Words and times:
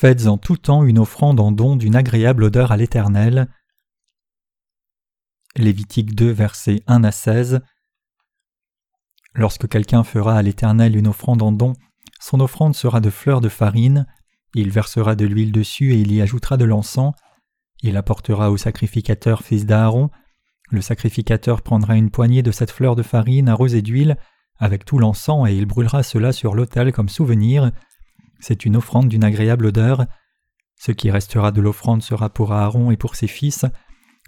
Faites 0.00 0.28
en 0.28 0.38
tout 0.38 0.56
temps 0.56 0.84
une 0.84 1.00
offrande 1.00 1.40
en 1.40 1.50
don 1.50 1.74
d'une 1.74 1.96
agréable 1.96 2.44
odeur 2.44 2.70
à 2.70 2.76
l'Éternel. 2.76 3.48
Lévitique 5.56 6.14
2, 6.14 6.30
versets 6.30 6.84
1 6.86 7.02
à 7.02 7.10
16. 7.10 7.62
Lorsque 9.34 9.66
quelqu'un 9.66 10.04
fera 10.04 10.36
à 10.36 10.42
l'Éternel 10.42 10.94
une 10.94 11.08
offrande 11.08 11.42
en 11.42 11.50
don, 11.50 11.72
son 12.20 12.38
offrande 12.38 12.76
sera 12.76 13.00
de 13.00 13.10
fleurs 13.10 13.40
de 13.40 13.48
farine, 13.48 14.06
il 14.54 14.70
versera 14.70 15.16
de 15.16 15.26
l'huile 15.26 15.50
dessus 15.50 15.94
et 15.94 15.98
il 15.98 16.12
y 16.12 16.22
ajoutera 16.22 16.56
de 16.56 16.64
l'encens, 16.64 17.12
il 17.82 17.96
apportera 17.96 18.52
au 18.52 18.56
sacrificateur 18.56 19.42
fils 19.42 19.66
d'Aaron, 19.66 20.10
le 20.70 20.80
sacrificateur 20.80 21.60
prendra 21.60 21.96
une 21.96 22.12
poignée 22.12 22.44
de 22.44 22.52
cette 22.52 22.70
fleur 22.70 22.94
de 22.94 23.02
farine 23.02 23.48
arrosée 23.48 23.82
d'huile, 23.82 24.16
avec 24.60 24.84
tout 24.84 25.00
l'encens, 25.00 25.48
et 25.48 25.56
il 25.56 25.66
brûlera 25.66 26.04
cela 26.04 26.30
sur 26.30 26.54
l'autel 26.54 26.92
comme 26.92 27.08
souvenir, 27.08 27.72
c'est 28.40 28.64
une 28.64 28.76
offrande 28.76 29.08
d'une 29.08 29.24
agréable 29.24 29.66
odeur. 29.66 30.06
Ce 30.76 30.92
qui 30.92 31.10
restera 31.10 31.50
de 31.52 31.60
l'offrande 31.60 32.02
sera 32.02 32.30
pour 32.30 32.52
Aaron 32.52 32.90
et 32.90 32.96
pour 32.96 33.16
ses 33.16 33.26
fils. 33.26 33.64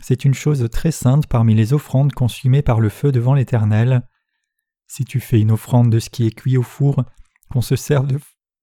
C'est 0.01 0.25
une 0.25 0.35
chose 0.35 0.69
très 0.71 0.91
sainte 0.91 1.27
parmi 1.27 1.55
les 1.55 1.73
offrandes 1.73 2.13
consumées 2.13 2.63
par 2.63 2.81
le 2.81 2.89
feu 2.89 3.13
devant 3.13 3.35
l'Éternel. 3.35 4.03
Si 4.87 5.05
tu 5.05 5.21
fais 5.21 5.41
une 5.41 5.53
offrande 5.53 5.91
de 5.91 5.99
ce 5.99 6.11
qui 6.11 6.27
est 6.27 6.35
cuit 6.35 6.57
au 6.57 6.63
four, 6.63 7.05
qu'on 7.51 7.63
se 7.63 7.77
serve 7.77 8.07
de 8.07 8.19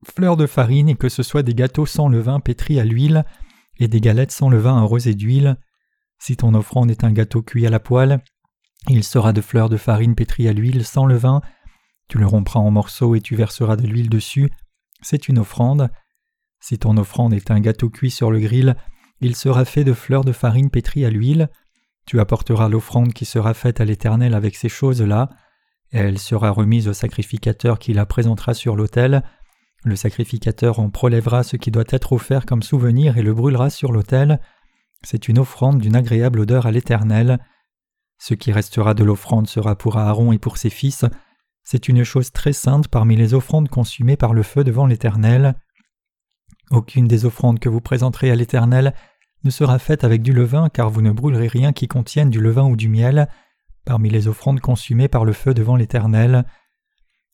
fleurs 0.05 0.37
de 0.37 0.47
farine 0.47 0.89
et 0.89 0.95
que 0.95 1.09
ce 1.09 1.23
soit 1.23 1.43
des 1.43 1.53
gâteaux 1.53 1.85
sans 1.85 2.07
levain 2.09 2.39
pétris 2.39 2.79
à 2.79 2.85
l'huile 2.85 3.23
et 3.77 3.87
des 3.87 4.01
galettes 4.01 4.31
sans 4.31 4.49
levain 4.49 4.77
arrosées 4.77 5.15
d'huile, 5.15 5.57
si 6.19 6.35
ton 6.35 6.53
offrande 6.53 6.91
est 6.91 7.03
un 7.03 7.11
gâteau 7.11 7.41
cuit 7.41 7.67
à 7.67 7.69
la 7.69 7.79
poêle, 7.79 8.23
il 8.89 9.03
sera 9.03 9.33
de 9.33 9.41
fleurs 9.41 9.69
de 9.69 9.77
farine 9.77 10.15
pétries 10.15 10.47
à 10.47 10.53
l'huile 10.53 10.85
sans 10.85 11.05
levain, 11.05 11.41
tu 12.07 12.17
le 12.17 12.25
rompras 12.25 12.59
en 12.59 12.71
morceaux 12.71 13.15
et 13.15 13.21
tu 13.21 13.35
verseras 13.35 13.75
de 13.75 13.85
l'huile 13.85 14.09
dessus, 14.09 14.49
c'est 15.01 15.27
une 15.27 15.39
offrande. 15.39 15.89
Si 16.59 16.77
ton 16.77 16.97
offrande 16.97 17.33
est 17.33 17.51
un 17.51 17.59
gâteau 17.59 17.89
cuit 17.89 18.11
sur 18.11 18.31
le 18.31 18.39
grill, 18.39 18.75
il 19.21 19.35
sera 19.35 19.65
fait 19.65 19.83
de 19.83 19.93
fleurs 19.93 20.23
de 20.23 20.31
farine 20.31 20.69
pétries 20.69 21.05
à 21.05 21.09
l'huile. 21.09 21.49
Tu 22.05 22.19
apporteras 22.19 22.69
l'offrande 22.69 23.13
qui 23.13 23.25
sera 23.25 23.53
faite 23.53 23.81
à 23.81 23.85
l'Éternel 23.85 24.33
avec 24.33 24.55
ces 24.55 24.69
choses-là, 24.69 25.29
elle 25.91 26.19
sera 26.19 26.51
remise 26.51 26.87
au 26.87 26.93
sacrificateur 26.93 27.79
qui 27.79 27.93
la 27.93 28.05
présentera 28.05 28.53
sur 28.53 28.75
l'autel. 28.75 29.23
Le 29.83 29.95
sacrificateur 29.95 30.79
en 30.79 30.89
prélèvera 30.89 31.43
ce 31.43 31.55
qui 31.55 31.71
doit 31.71 31.85
être 31.89 32.11
offert 32.11 32.45
comme 32.45 32.63
souvenir 32.63 33.17
et 33.17 33.21
le 33.21 33.33
brûlera 33.33 33.69
sur 33.69 33.91
l'autel. 33.91 34.39
C'est 35.03 35.29
une 35.29 35.39
offrande 35.39 35.79
d'une 35.79 35.95
agréable 35.95 36.39
odeur 36.39 36.65
à 36.65 36.71
l'Éternel. 36.71 37.39
Ce 38.17 38.33
qui 38.33 38.51
restera 38.51 38.93
de 38.95 39.03
l'offrande 39.03 39.47
sera 39.47 39.77
pour 39.77 39.97
Aaron 39.97 40.33
et 40.33 40.39
pour 40.39 40.57
ses 40.57 40.71
fils, 40.71 41.05
c'est 41.69 41.89
une 41.89 42.05
chose 42.05 42.31
très 42.31 42.53
sainte 42.53 42.87
parmi 42.87 43.17
les 43.17 43.33
offrandes 43.33 43.67
consumées 43.67 44.15
par 44.15 44.33
le 44.33 44.41
feu 44.41 44.63
devant 44.63 44.85
l'Éternel. 44.85 45.55
Aucune 46.71 47.09
des 47.09 47.25
offrandes 47.25 47.59
que 47.59 47.67
vous 47.67 47.81
présenterez 47.81 48.31
à 48.31 48.35
l'Éternel 48.35 48.93
ne 49.43 49.49
sera 49.49 49.77
faite 49.77 50.05
avec 50.05 50.21
du 50.21 50.31
levain, 50.31 50.69
car 50.69 50.89
vous 50.89 51.01
ne 51.01 51.11
brûlerez 51.11 51.49
rien 51.49 51.73
qui 51.73 51.89
contienne 51.89 52.29
du 52.29 52.39
levain 52.39 52.63
ou 52.63 52.77
du 52.77 52.87
miel 52.87 53.27
parmi 53.83 54.09
les 54.09 54.29
offrandes 54.29 54.61
consumées 54.61 55.09
par 55.09 55.25
le 55.25 55.33
feu 55.33 55.53
devant 55.53 55.75
l'Éternel. 55.75 56.45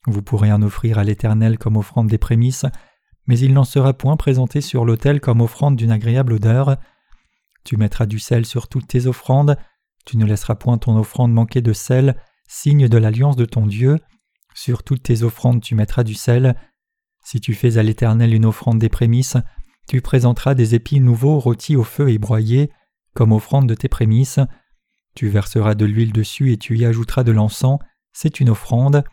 Vous 0.07 0.23
pourrez 0.23 0.51
en 0.51 0.63
offrir 0.63 0.97
à 0.97 1.03
l'Éternel 1.03 1.59
comme 1.59 1.77
offrande 1.77 2.07
des 2.07 2.17
prémices, 2.17 2.65
mais 3.27 3.37
il 3.37 3.53
n'en 3.53 3.65
sera 3.65 3.93
point 3.93 4.17
présenté 4.17 4.61
sur 4.61 4.83
l'autel 4.83 5.21
comme 5.21 5.41
offrande 5.41 5.75
d'une 5.75 5.91
agréable 5.91 6.33
odeur. 6.33 6.77
Tu 7.63 7.77
mettras 7.77 8.07
du 8.07 8.17
sel 8.17 8.47
sur 8.47 8.67
toutes 8.67 8.87
tes 8.87 9.05
offrandes, 9.05 9.57
tu 10.07 10.17
ne 10.17 10.25
laisseras 10.25 10.55
point 10.55 10.79
ton 10.79 10.97
offrande 10.97 11.31
manquer 11.31 11.61
de 11.61 11.71
sel, 11.71 12.15
signe 12.47 12.87
de 12.87 12.97
l'alliance 12.97 13.35
de 13.35 13.45
ton 13.45 13.67
Dieu. 13.67 13.99
Sur 14.53 14.83
toutes 14.83 15.03
tes 15.03 15.23
offrandes 15.23 15.61
tu 15.61 15.75
mettras 15.75 16.03
du 16.03 16.13
sel. 16.13 16.55
Si 17.23 17.39
tu 17.39 17.53
fais 17.53 17.77
à 17.77 17.83
l'Éternel 17.83 18.33
une 18.33 18.45
offrande 18.45 18.79
des 18.79 18.89
prémices, 18.89 19.37
tu 19.87 20.01
présenteras 20.01 20.55
des 20.55 20.75
épis 20.75 20.99
nouveaux 20.99 21.39
rôtis 21.39 21.75
au 21.75 21.83
feu 21.83 22.09
et 22.09 22.17
broyés, 22.17 22.71
comme 23.13 23.31
offrande 23.31 23.67
de 23.67 23.75
tes 23.75 23.89
prémices. 23.89 24.39
Tu 25.15 25.27
verseras 25.27 25.75
de 25.75 25.85
l'huile 25.85 26.13
dessus 26.13 26.51
et 26.51 26.57
tu 26.57 26.77
y 26.77 26.85
ajouteras 26.85 27.23
de 27.23 27.31
l'encens, 27.31 27.79
c'est 28.11 28.39
une 28.39 28.49
offrande. 28.49 29.03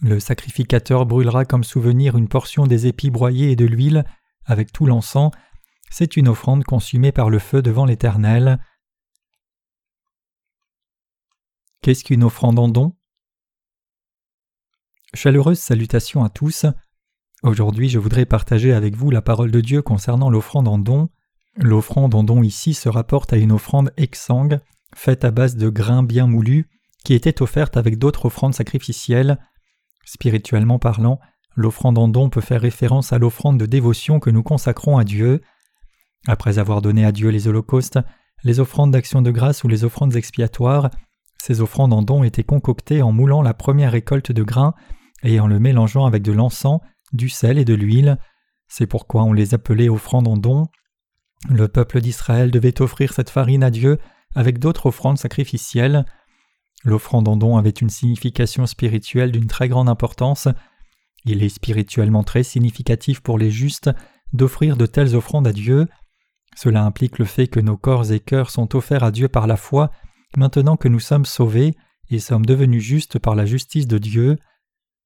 Le 0.00 0.20
sacrificateur 0.20 1.06
brûlera 1.06 1.44
comme 1.44 1.64
souvenir 1.64 2.16
une 2.16 2.28
portion 2.28 2.66
des 2.66 2.86
épis 2.86 3.10
broyés 3.10 3.50
et 3.50 3.56
de 3.56 3.66
l'huile, 3.66 4.04
avec 4.44 4.72
tout 4.72 4.86
l'encens, 4.86 5.32
c'est 5.90 6.16
une 6.16 6.28
offrande 6.28 6.64
consumée 6.64 7.12
par 7.12 7.28
le 7.28 7.38
feu 7.38 7.60
devant 7.60 7.84
l'Éternel. 7.84 8.58
Qu'est-ce 11.82 12.04
qu'une 12.04 12.24
offrande 12.24 12.58
en 12.58 12.68
don? 12.68 12.96
Chaleureuse 15.14 15.58
salutation 15.58 16.24
à 16.24 16.30
tous. 16.30 16.64
Aujourd'hui, 17.42 17.90
je 17.90 17.98
voudrais 17.98 18.24
partager 18.24 18.72
avec 18.72 18.96
vous 18.96 19.10
la 19.10 19.20
parole 19.20 19.50
de 19.50 19.60
Dieu 19.60 19.82
concernant 19.82 20.30
l'offrande 20.30 20.68
en 20.68 20.78
don. 20.78 21.10
L'offrande 21.56 22.14
en 22.14 22.24
don 22.24 22.42
ici 22.42 22.72
se 22.72 22.88
rapporte 22.88 23.34
à 23.34 23.36
une 23.36 23.52
offrande 23.52 23.92
exsangue, 23.98 24.58
faite 24.94 25.26
à 25.26 25.30
base 25.30 25.56
de 25.56 25.68
grains 25.68 26.02
bien 26.02 26.26
moulus, 26.26 26.66
qui 27.04 27.12
était 27.12 27.42
offerte 27.42 27.76
avec 27.76 27.98
d'autres 27.98 28.24
offrandes 28.24 28.54
sacrificielles. 28.54 29.38
Spirituellement 30.06 30.78
parlant, 30.78 31.20
l'offrande 31.56 31.98
en 31.98 32.08
don 32.08 32.30
peut 32.30 32.40
faire 32.40 32.62
référence 32.62 33.12
à 33.12 33.18
l'offrande 33.18 33.58
de 33.58 33.66
dévotion 33.66 34.18
que 34.18 34.30
nous 34.30 34.42
consacrons 34.42 34.96
à 34.96 35.04
Dieu. 35.04 35.42
Après 36.26 36.58
avoir 36.58 36.80
donné 36.80 37.04
à 37.04 37.12
Dieu 37.12 37.28
les 37.28 37.48
holocaustes, 37.48 37.98
les 38.44 38.60
offrandes 38.60 38.92
d'action 38.92 39.20
de 39.20 39.30
grâce 39.30 39.62
ou 39.62 39.68
les 39.68 39.84
offrandes 39.84 40.16
expiatoires, 40.16 40.88
ces 41.36 41.60
offrandes 41.60 41.92
en 41.92 42.00
don 42.00 42.24
étaient 42.24 42.44
concoctées 42.44 43.02
en 43.02 43.12
moulant 43.12 43.42
la 43.42 43.52
première 43.52 43.92
récolte 43.92 44.32
de 44.32 44.42
grains 44.42 44.72
et 45.22 45.40
en 45.40 45.46
le 45.46 45.58
mélangeant 45.58 46.06
avec 46.06 46.22
de 46.22 46.32
l'encens, 46.32 46.80
du 47.12 47.28
sel 47.28 47.58
et 47.58 47.64
de 47.64 47.74
l'huile. 47.74 48.18
C'est 48.68 48.86
pourquoi 48.86 49.24
on 49.24 49.32
les 49.32 49.54
appelait 49.54 49.88
offrandes 49.88 50.28
en 50.28 50.36
don. 50.36 50.66
Le 51.48 51.68
peuple 51.68 52.00
d'Israël 52.00 52.50
devait 52.50 52.80
offrir 52.80 53.12
cette 53.12 53.30
farine 53.30 53.64
à 53.64 53.70
Dieu 53.70 53.98
avec 54.34 54.58
d'autres 54.58 54.86
offrandes 54.86 55.18
sacrificielles. 55.18 56.04
L'offrande 56.84 57.28
en 57.28 57.36
don 57.36 57.56
avait 57.56 57.70
une 57.70 57.90
signification 57.90 58.66
spirituelle 58.66 59.32
d'une 59.32 59.46
très 59.46 59.68
grande 59.68 59.88
importance. 59.88 60.48
Il 61.24 61.42
est 61.42 61.48
spirituellement 61.48 62.24
très 62.24 62.42
significatif 62.42 63.20
pour 63.20 63.38
les 63.38 63.50
justes 63.50 63.90
d'offrir 64.32 64.76
de 64.76 64.86
telles 64.86 65.14
offrandes 65.14 65.46
à 65.46 65.52
Dieu. 65.52 65.88
Cela 66.56 66.84
implique 66.84 67.18
le 67.18 67.24
fait 67.24 67.46
que 67.46 67.60
nos 67.60 67.76
corps 67.76 68.10
et 68.12 68.20
cœurs 68.20 68.50
sont 68.50 68.74
offerts 68.76 69.04
à 69.04 69.10
Dieu 69.10 69.28
par 69.28 69.46
la 69.46 69.56
foi, 69.56 69.90
maintenant 70.36 70.76
que 70.76 70.88
nous 70.88 71.00
sommes 71.00 71.24
sauvés 71.24 71.74
et 72.10 72.18
sommes 72.18 72.44
devenus 72.44 72.82
justes 72.82 73.18
par 73.18 73.34
la 73.34 73.46
justice 73.46 73.86
de 73.86 73.98
Dieu. 73.98 74.36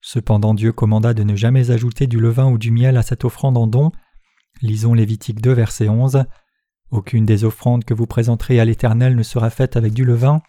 Cependant 0.08 0.54
Dieu 0.54 0.70
commanda 0.70 1.14
de 1.14 1.24
ne 1.24 1.34
jamais 1.34 1.72
ajouter 1.72 2.06
du 2.06 2.20
levain 2.20 2.48
ou 2.48 2.58
du 2.58 2.70
miel 2.70 2.96
à 2.96 3.02
cette 3.02 3.24
offrande 3.24 3.58
en 3.58 3.66
don. 3.66 3.90
Lisons 4.62 4.94
Lévitique 4.94 5.40
2 5.42 5.52
verset 5.52 5.88
11. 5.88 6.26
Aucune 6.92 7.26
des 7.26 7.42
offrandes 7.42 7.84
que 7.84 7.92
vous 7.92 8.06
présenterez 8.06 8.60
à 8.60 8.64
l'Éternel 8.64 9.16
ne 9.16 9.24
sera 9.24 9.50
faite 9.50 9.74
avec 9.74 9.92
du 9.94 10.04
levain, 10.04 10.42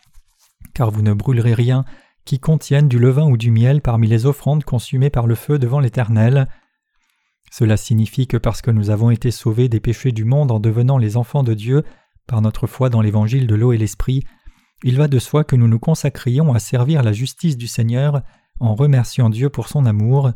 car 0.75 0.91
vous 0.91 1.01
ne 1.01 1.11
brûlerez 1.11 1.55
rien 1.55 1.85
qui 2.23 2.39
contienne 2.39 2.87
du 2.87 2.99
levain 2.99 3.27
ou 3.27 3.35
du 3.35 3.49
miel 3.49 3.81
parmi 3.81 4.05
les 4.07 4.27
offrandes 4.27 4.63
consumées 4.63 5.09
par 5.09 5.25
le 5.25 5.33
feu 5.33 5.57
devant 5.57 5.79
l'Éternel. 5.79 6.47
Cela 7.49 7.77
signifie 7.77 8.27
que 8.27 8.37
parce 8.37 8.61
que 8.61 8.69
nous 8.69 8.91
avons 8.91 9.09
été 9.09 9.31
sauvés 9.31 9.69
des 9.69 9.79
péchés 9.79 10.11
du 10.11 10.23
monde 10.23 10.51
en 10.51 10.59
devenant 10.59 10.99
les 10.99 11.17
enfants 11.17 11.41
de 11.41 11.55
Dieu 11.55 11.83
par 12.27 12.43
notre 12.43 12.67
foi 12.67 12.91
dans 12.91 13.01
l'évangile 13.01 13.47
de 13.47 13.55
l'eau 13.55 13.73
et 13.73 13.79
l'esprit, 13.79 14.23
il 14.83 14.97
va 14.97 15.07
de 15.07 15.17
soi 15.17 15.43
que 15.43 15.55
nous 15.55 15.67
nous 15.67 15.79
consacrions 15.79 16.53
à 16.53 16.59
servir 16.59 17.01
la 17.01 17.11
justice 17.11 17.57
du 17.57 17.65
Seigneur 17.65 18.21
en 18.59 18.75
remerciant 18.75 19.29
Dieu 19.29 19.49
pour 19.49 19.67
son 19.67 19.85
amour. 19.85 20.31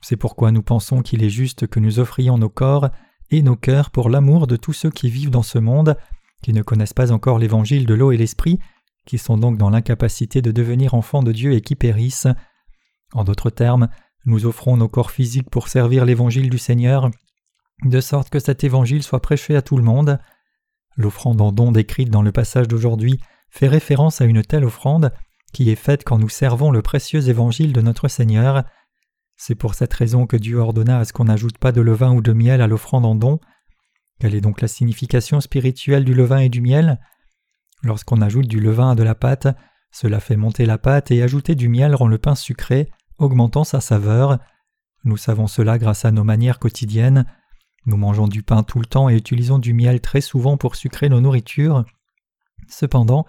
C'est 0.00 0.16
pourquoi 0.16 0.52
nous 0.52 0.62
pensons 0.62 1.02
qu'il 1.02 1.22
est 1.22 1.30
juste 1.30 1.66
que 1.66 1.80
nous 1.80 1.98
offrions 1.98 2.38
nos 2.38 2.48
corps 2.48 2.90
et 3.30 3.42
nos 3.42 3.56
cœurs 3.56 3.90
pour 3.90 4.08
l'amour 4.08 4.46
de 4.46 4.56
tous 4.56 4.72
ceux 4.72 4.90
qui 4.90 5.08
vivent 5.08 5.30
dans 5.30 5.42
ce 5.42 5.58
monde, 5.58 5.96
qui 6.42 6.52
ne 6.52 6.62
connaissent 6.62 6.92
pas 6.92 7.12
encore 7.12 7.38
l'évangile 7.38 7.86
de 7.86 7.94
l'eau 7.94 8.12
et 8.12 8.16
l'esprit, 8.16 8.58
qui 9.06 9.18
sont 9.18 9.36
donc 9.36 9.56
dans 9.58 9.70
l'incapacité 9.70 10.42
de 10.42 10.52
devenir 10.52 10.94
enfants 10.94 11.22
de 11.22 11.32
Dieu 11.32 11.52
et 11.52 11.60
qui 11.60 11.74
périssent. 11.74 12.28
En 13.12 13.24
d'autres 13.24 13.50
termes, 13.50 13.88
nous 14.26 14.46
offrons 14.46 14.76
nos 14.76 14.88
corps 14.88 15.10
physiques 15.10 15.50
pour 15.50 15.68
servir 15.68 16.04
l'évangile 16.04 16.50
du 16.50 16.58
Seigneur, 16.58 17.10
de 17.84 18.00
sorte 18.00 18.30
que 18.30 18.38
cet 18.38 18.64
évangile 18.64 19.02
soit 19.02 19.20
prêché 19.20 19.56
à 19.56 19.62
tout 19.62 19.76
le 19.76 19.82
monde. 19.82 20.18
L'offrande 20.96 21.40
en 21.40 21.52
don 21.52 21.72
décrite 21.72 22.10
dans 22.10 22.22
le 22.22 22.32
passage 22.32 22.68
d'aujourd'hui 22.68 23.20
fait 23.50 23.68
référence 23.68 24.20
à 24.20 24.24
une 24.24 24.42
telle 24.42 24.64
offrande 24.64 25.12
qui 25.54 25.70
est 25.70 25.76
faite 25.76 26.04
quand 26.04 26.18
nous 26.18 26.28
servons 26.28 26.70
le 26.70 26.82
précieux 26.82 27.28
évangile 27.28 27.72
de 27.72 27.80
notre 27.80 28.08
Seigneur. 28.08 28.64
C'est 29.36 29.54
pour 29.54 29.74
cette 29.74 29.94
raison 29.94 30.26
que 30.26 30.36
Dieu 30.36 30.58
ordonna 30.58 30.98
à 30.98 31.04
ce 31.04 31.12
qu'on 31.12 31.24
n'ajoute 31.24 31.56
pas 31.56 31.72
de 31.72 31.80
levain 31.80 32.12
ou 32.12 32.20
de 32.20 32.32
miel 32.32 32.60
à 32.60 32.66
l'offrande 32.66 33.06
en 33.06 33.14
don. 33.14 33.40
Quelle 34.20 34.34
est 34.34 34.40
donc 34.40 34.60
la 34.60 34.68
signification 34.68 35.40
spirituelle 35.40 36.04
du 36.04 36.12
levain 36.12 36.38
et 36.38 36.48
du 36.48 36.60
miel? 36.60 37.00
Lorsqu'on 37.82 38.20
ajoute 38.20 38.48
du 38.48 38.60
levain 38.60 38.90
à 38.90 38.94
de 38.94 39.02
la 39.02 39.14
pâte, 39.14 39.48
cela 39.92 40.18
fait 40.18 40.36
monter 40.36 40.66
la 40.66 40.76
pâte 40.76 41.10
et 41.10 41.22
ajouter 41.22 41.54
du 41.54 41.68
miel 41.68 41.94
rend 41.94 42.08
le 42.08 42.18
pain 42.18 42.34
sucré, 42.34 42.90
augmentant 43.18 43.64
sa 43.64 43.80
saveur. 43.80 44.38
Nous 45.04 45.16
savons 45.16 45.46
cela 45.46 45.78
grâce 45.78 46.04
à 46.04 46.10
nos 46.10 46.24
manières 46.24 46.58
quotidiennes. 46.58 47.26
Nous 47.86 47.96
mangeons 47.96 48.26
du 48.26 48.42
pain 48.42 48.64
tout 48.64 48.80
le 48.80 48.86
temps 48.86 49.08
et 49.08 49.16
utilisons 49.16 49.58
du 49.58 49.72
miel 49.72 50.00
très 50.00 50.20
souvent 50.20 50.56
pour 50.56 50.74
sucrer 50.74 51.08
nos 51.08 51.20
nourritures. 51.20 51.84
Cependant, 52.68 53.24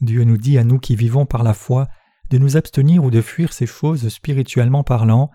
Dieu 0.00 0.24
nous 0.24 0.36
dit 0.36 0.58
à 0.58 0.64
nous 0.64 0.78
qui 0.78 0.96
vivons 0.96 1.26
par 1.26 1.42
la 1.42 1.54
foi 1.54 1.88
de 2.30 2.38
nous 2.38 2.56
abstenir 2.56 3.04
ou 3.04 3.10
de 3.10 3.20
fuir 3.20 3.52
ces 3.52 3.66
choses 3.66 4.08
spirituellement 4.08 4.84
parlant. 4.84 5.30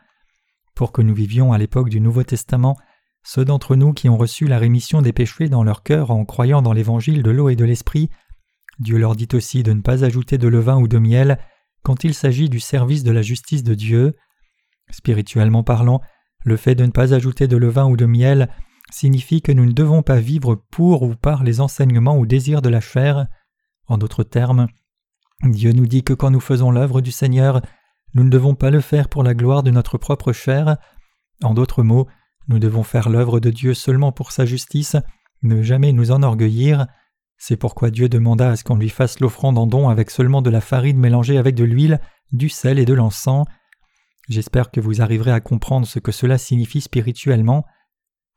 Pour 0.75 0.91
que 0.91 1.01
nous 1.01 1.13
vivions 1.13 1.53
à 1.53 1.57
l'époque 1.57 1.89
du 1.89 1.99
Nouveau 1.99 2.23
Testament, 2.23 2.77
ceux 3.23 3.45
d'entre 3.45 3.75
nous 3.75 3.93
qui 3.93 4.09
ont 4.09 4.17
reçu 4.17 4.47
la 4.47 4.59
rémission 4.59 5.01
des 5.01 5.13
péchés 5.13 5.49
dans 5.49 5.63
leur 5.63 5.83
cœur 5.83 6.11
en 6.11 6.25
croyant 6.25 6.61
dans 6.61 6.73
l'évangile 6.73 7.23
de 7.23 7.31
l'eau 7.31 7.49
et 7.49 7.55
de 7.55 7.65
l'esprit, 7.65 8.09
Dieu 8.79 8.97
leur 8.97 9.15
dit 9.15 9.27
aussi 9.33 9.63
de 9.63 9.73
ne 9.73 9.81
pas 9.81 10.03
ajouter 10.03 10.37
de 10.37 10.47
levain 10.47 10.77
ou 10.77 10.87
de 10.87 10.97
miel 10.97 11.39
quand 11.83 12.03
il 12.03 12.13
s'agit 12.13 12.49
du 12.49 12.59
service 12.59 13.03
de 13.03 13.11
la 13.11 13.21
justice 13.21 13.63
de 13.63 13.75
Dieu. 13.75 14.15
Spirituellement 14.89 15.63
parlant, 15.63 16.01
le 16.43 16.57
fait 16.57 16.75
de 16.75 16.85
ne 16.85 16.91
pas 16.91 17.13
ajouter 17.13 17.47
de 17.47 17.57
levain 17.57 17.85
ou 17.85 17.95
de 17.95 18.05
miel 18.05 18.49
signifie 18.91 19.41
que 19.41 19.51
nous 19.51 19.65
ne 19.65 19.71
devons 19.71 20.03
pas 20.03 20.19
vivre 20.19 20.55
pour 20.71 21.03
ou 21.03 21.15
par 21.15 21.43
les 21.43 21.61
enseignements 21.61 22.17
ou 22.17 22.25
désirs 22.25 22.61
de 22.61 22.69
la 22.69 22.81
chair. 22.81 23.27
En 23.87 23.97
d'autres 23.97 24.23
termes, 24.23 24.67
Dieu 25.43 25.73
nous 25.73 25.87
dit 25.87 26.03
que 26.03 26.13
quand 26.13 26.31
nous 26.31 26.39
faisons 26.39 26.71
l'œuvre 26.71 27.01
du 27.01 27.11
Seigneur, 27.11 27.61
nous 28.13 28.23
ne 28.23 28.29
devons 28.29 28.55
pas 28.55 28.69
le 28.69 28.79
faire 28.79 29.09
pour 29.09 29.23
la 29.23 29.33
gloire 29.33 29.63
de 29.63 29.71
notre 29.71 29.97
propre 29.97 30.31
chair. 30.31 30.77
En 31.43 31.53
d'autres 31.53 31.83
mots, 31.83 32.07
nous 32.47 32.59
devons 32.59 32.83
faire 32.83 33.09
l'œuvre 33.09 33.39
de 33.39 33.49
Dieu 33.49 33.73
seulement 33.73 34.11
pour 34.11 34.31
sa 34.31 34.45
justice, 34.45 34.95
ne 35.41 35.61
jamais 35.61 35.91
nous 35.91 36.11
enorgueillir. 36.11 36.87
C'est 37.37 37.57
pourquoi 37.57 37.89
Dieu 37.89 38.07
demanda 38.07 38.51
à 38.51 38.55
ce 38.55 38.63
qu'on 38.63 38.75
lui 38.75 38.89
fasse 38.89 39.19
l'offrande 39.19 39.57
en 39.57 39.67
don 39.67 39.89
avec 39.89 40.11
seulement 40.11 40.41
de 40.41 40.49
la 40.49 40.61
farine 40.61 40.97
mélangée 40.97 41.37
avec 41.37 41.55
de 41.55 41.63
l'huile, 41.63 41.99
du 42.31 42.49
sel 42.49 42.79
et 42.79 42.85
de 42.85 42.93
l'encens. 42.93 43.45
J'espère 44.29 44.71
que 44.71 44.79
vous 44.79 45.01
arriverez 45.01 45.31
à 45.31 45.41
comprendre 45.41 45.85
ce 45.85 45.99
que 45.99 46.11
cela 46.11 46.37
signifie 46.37 46.81
spirituellement. 46.81 47.65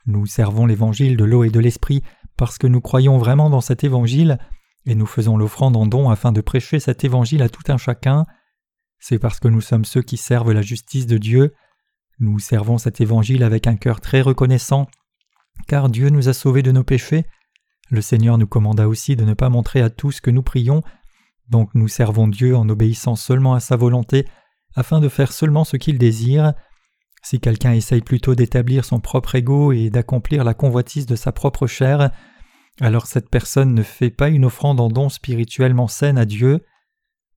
Nous 0.06 0.26
servons 0.26 0.66
l'évangile 0.66 1.16
de 1.16 1.25
l'eau 1.25 1.44
et 1.44 1.50
de 1.50 1.60
l'esprit 1.60 2.02
parce 2.37 2.58
que 2.58 2.66
nous 2.66 2.81
croyons 2.81 3.19
vraiment 3.19 3.50
dans 3.50 3.60
cet 3.60 3.84
évangile, 3.84 4.38
et 4.87 4.94
nous 4.94 5.06
faisons 5.06 5.37
l'offrande 5.37 5.77
en 5.77 5.87
don 5.87 6.09
afin 6.09 6.33
de 6.33 6.41
prêcher 6.41 6.81
cet 6.81 7.05
évangile 7.05 7.43
à 7.43 7.49
tout 7.49 7.71
un 7.71 7.77
chacun. 7.77 8.25
C'est 8.99 9.19
parce 9.19 9.41
que 9.41 9.49
nous 9.49 9.61
sommes 9.61 9.85
ceux 9.85 10.03
qui 10.03 10.17
servent 10.17 10.53
la 10.53 10.62
justice 10.62 11.06
de 11.06 11.19
Dieu. 11.19 11.55
Nous 12.19 12.38
servons 12.38 12.79
cet 12.79 13.00
évangile 13.00 13.43
avec 13.43 13.67
un 13.67 13.77
cœur 13.77 14.00
très 14.00 14.21
reconnaissant, 14.21 14.87
car 15.67 15.88
Dieu 15.91 16.09
nous 16.09 16.29
a 16.29 16.33
sauvés 16.33 16.62
de 16.62 16.73
nos 16.73 16.85
péchés. 16.85 17.27
Le 17.91 18.00
Seigneur 18.00 18.38
nous 18.38 18.47
commanda 18.47 18.88
aussi 18.88 19.17
de 19.17 19.25
ne 19.25 19.35
pas 19.35 19.49
montrer 19.49 19.83
à 19.83 19.91
tous 19.91 20.21
que 20.21 20.31
nous 20.31 20.43
prions, 20.43 20.83
donc 21.49 21.75
nous 21.75 21.89
servons 21.89 22.27
Dieu 22.27 22.56
en 22.56 22.69
obéissant 22.69 23.17
seulement 23.17 23.55
à 23.55 23.61
sa 23.61 23.77
volonté, 23.77 24.27
afin 24.75 25.00
de 25.00 25.09
faire 25.09 25.32
seulement 25.32 25.65
ce 25.65 25.77
qu'il 25.77 25.99
désire. 25.99 26.55
Si 27.23 27.41
quelqu'un 27.41 27.73
essaye 27.73 28.03
plutôt 28.03 28.35
d'établir 28.35 28.85
son 28.85 29.00
propre 29.00 29.35
ego 29.35 29.73
et 29.73 29.91
d'accomplir 29.91 30.44
la 30.44 30.55
convoitise 30.55 31.06
de 31.06 31.17
sa 31.17 31.32
propre 31.32 31.67
chair, 31.67 32.11
alors 32.81 33.06
cette 33.06 33.31
personne 33.31 33.75
ne 33.75 33.82
fait 33.82 34.11
pas 34.11 34.28
une 34.28 34.44
offrande 34.44 34.81
en 34.81 34.88
don 34.88 35.08
spirituellement 35.08 35.88
saine 35.88 36.19
à 36.19 36.25
Dieu. 36.25 36.64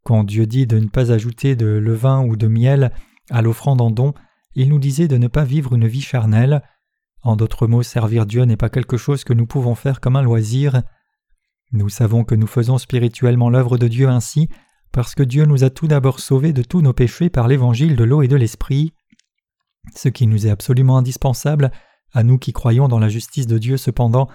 Quand 0.04 0.24
Dieu 0.24 0.46
dit 0.46 0.68
de 0.68 0.80
ne 0.80 0.88
pas 0.88 1.12
ajouter 1.12 1.56
de 1.56 1.66
levain 1.66 2.24
ou 2.26 2.36
de 2.36 2.48
miel 2.48 2.92
à 3.30 3.42
l'offrande 3.42 3.82
en 3.82 3.92
don, 3.92 4.14
il 4.56 4.70
nous 4.70 4.80
disait 4.80 5.08
de 5.08 5.18
ne 5.18 5.28
pas 5.28 5.46
vivre 5.46 5.76
une 5.76 5.88
vie 5.88 6.02
charnelle. 6.02 6.62
En 7.22 7.36
d'autres 7.36 7.68
mots, 7.68 7.84
servir 7.84 8.26
Dieu 8.26 8.44
n'est 8.44 8.58
pas 8.58 8.70
quelque 8.70 8.98
chose 8.98 9.24
que 9.24 9.34
nous 9.34 9.46
pouvons 9.46 9.76
faire 9.76 10.02
comme 10.02 10.16
un 10.16 10.22
loisir. 10.22 10.82
Nous 11.72 11.90
savons 11.90 12.24
que 12.24 12.36
nous 12.36 12.48
faisons 12.48 12.78
spirituellement 12.78 13.50
l'œuvre 13.50 13.78
de 13.78 13.88
Dieu 13.88 14.10
ainsi 14.10 14.50
parce 14.92 15.14
que 15.14 15.24
Dieu 15.24 15.46
nous 15.46 15.64
a 15.64 15.70
tout 15.70 15.88
d'abord 15.88 16.20
sauvés 16.20 16.54
de 16.54 16.64
tous 16.64 16.82
nos 16.82 16.94
péchés 16.94 17.30
par 17.30 17.48
l'évangile 17.48 17.96
de 17.96 18.04
l'eau 18.04 18.24
et 18.24 18.28
de 18.28 18.36
l'esprit. 18.36 18.94
Ce 19.96 20.10
qui 20.10 20.28
nous 20.28 20.48
est 20.48 20.50
absolument 20.50 20.98
indispensable, 20.98 21.72
à 22.12 22.24
nous 22.24 22.38
qui 22.38 22.54
croyons 22.54 22.88
dans 22.88 23.00
la 23.00 23.10
justice 23.10 23.48
de 23.48 23.58
Dieu 23.58 23.78
cependant, 23.78 24.30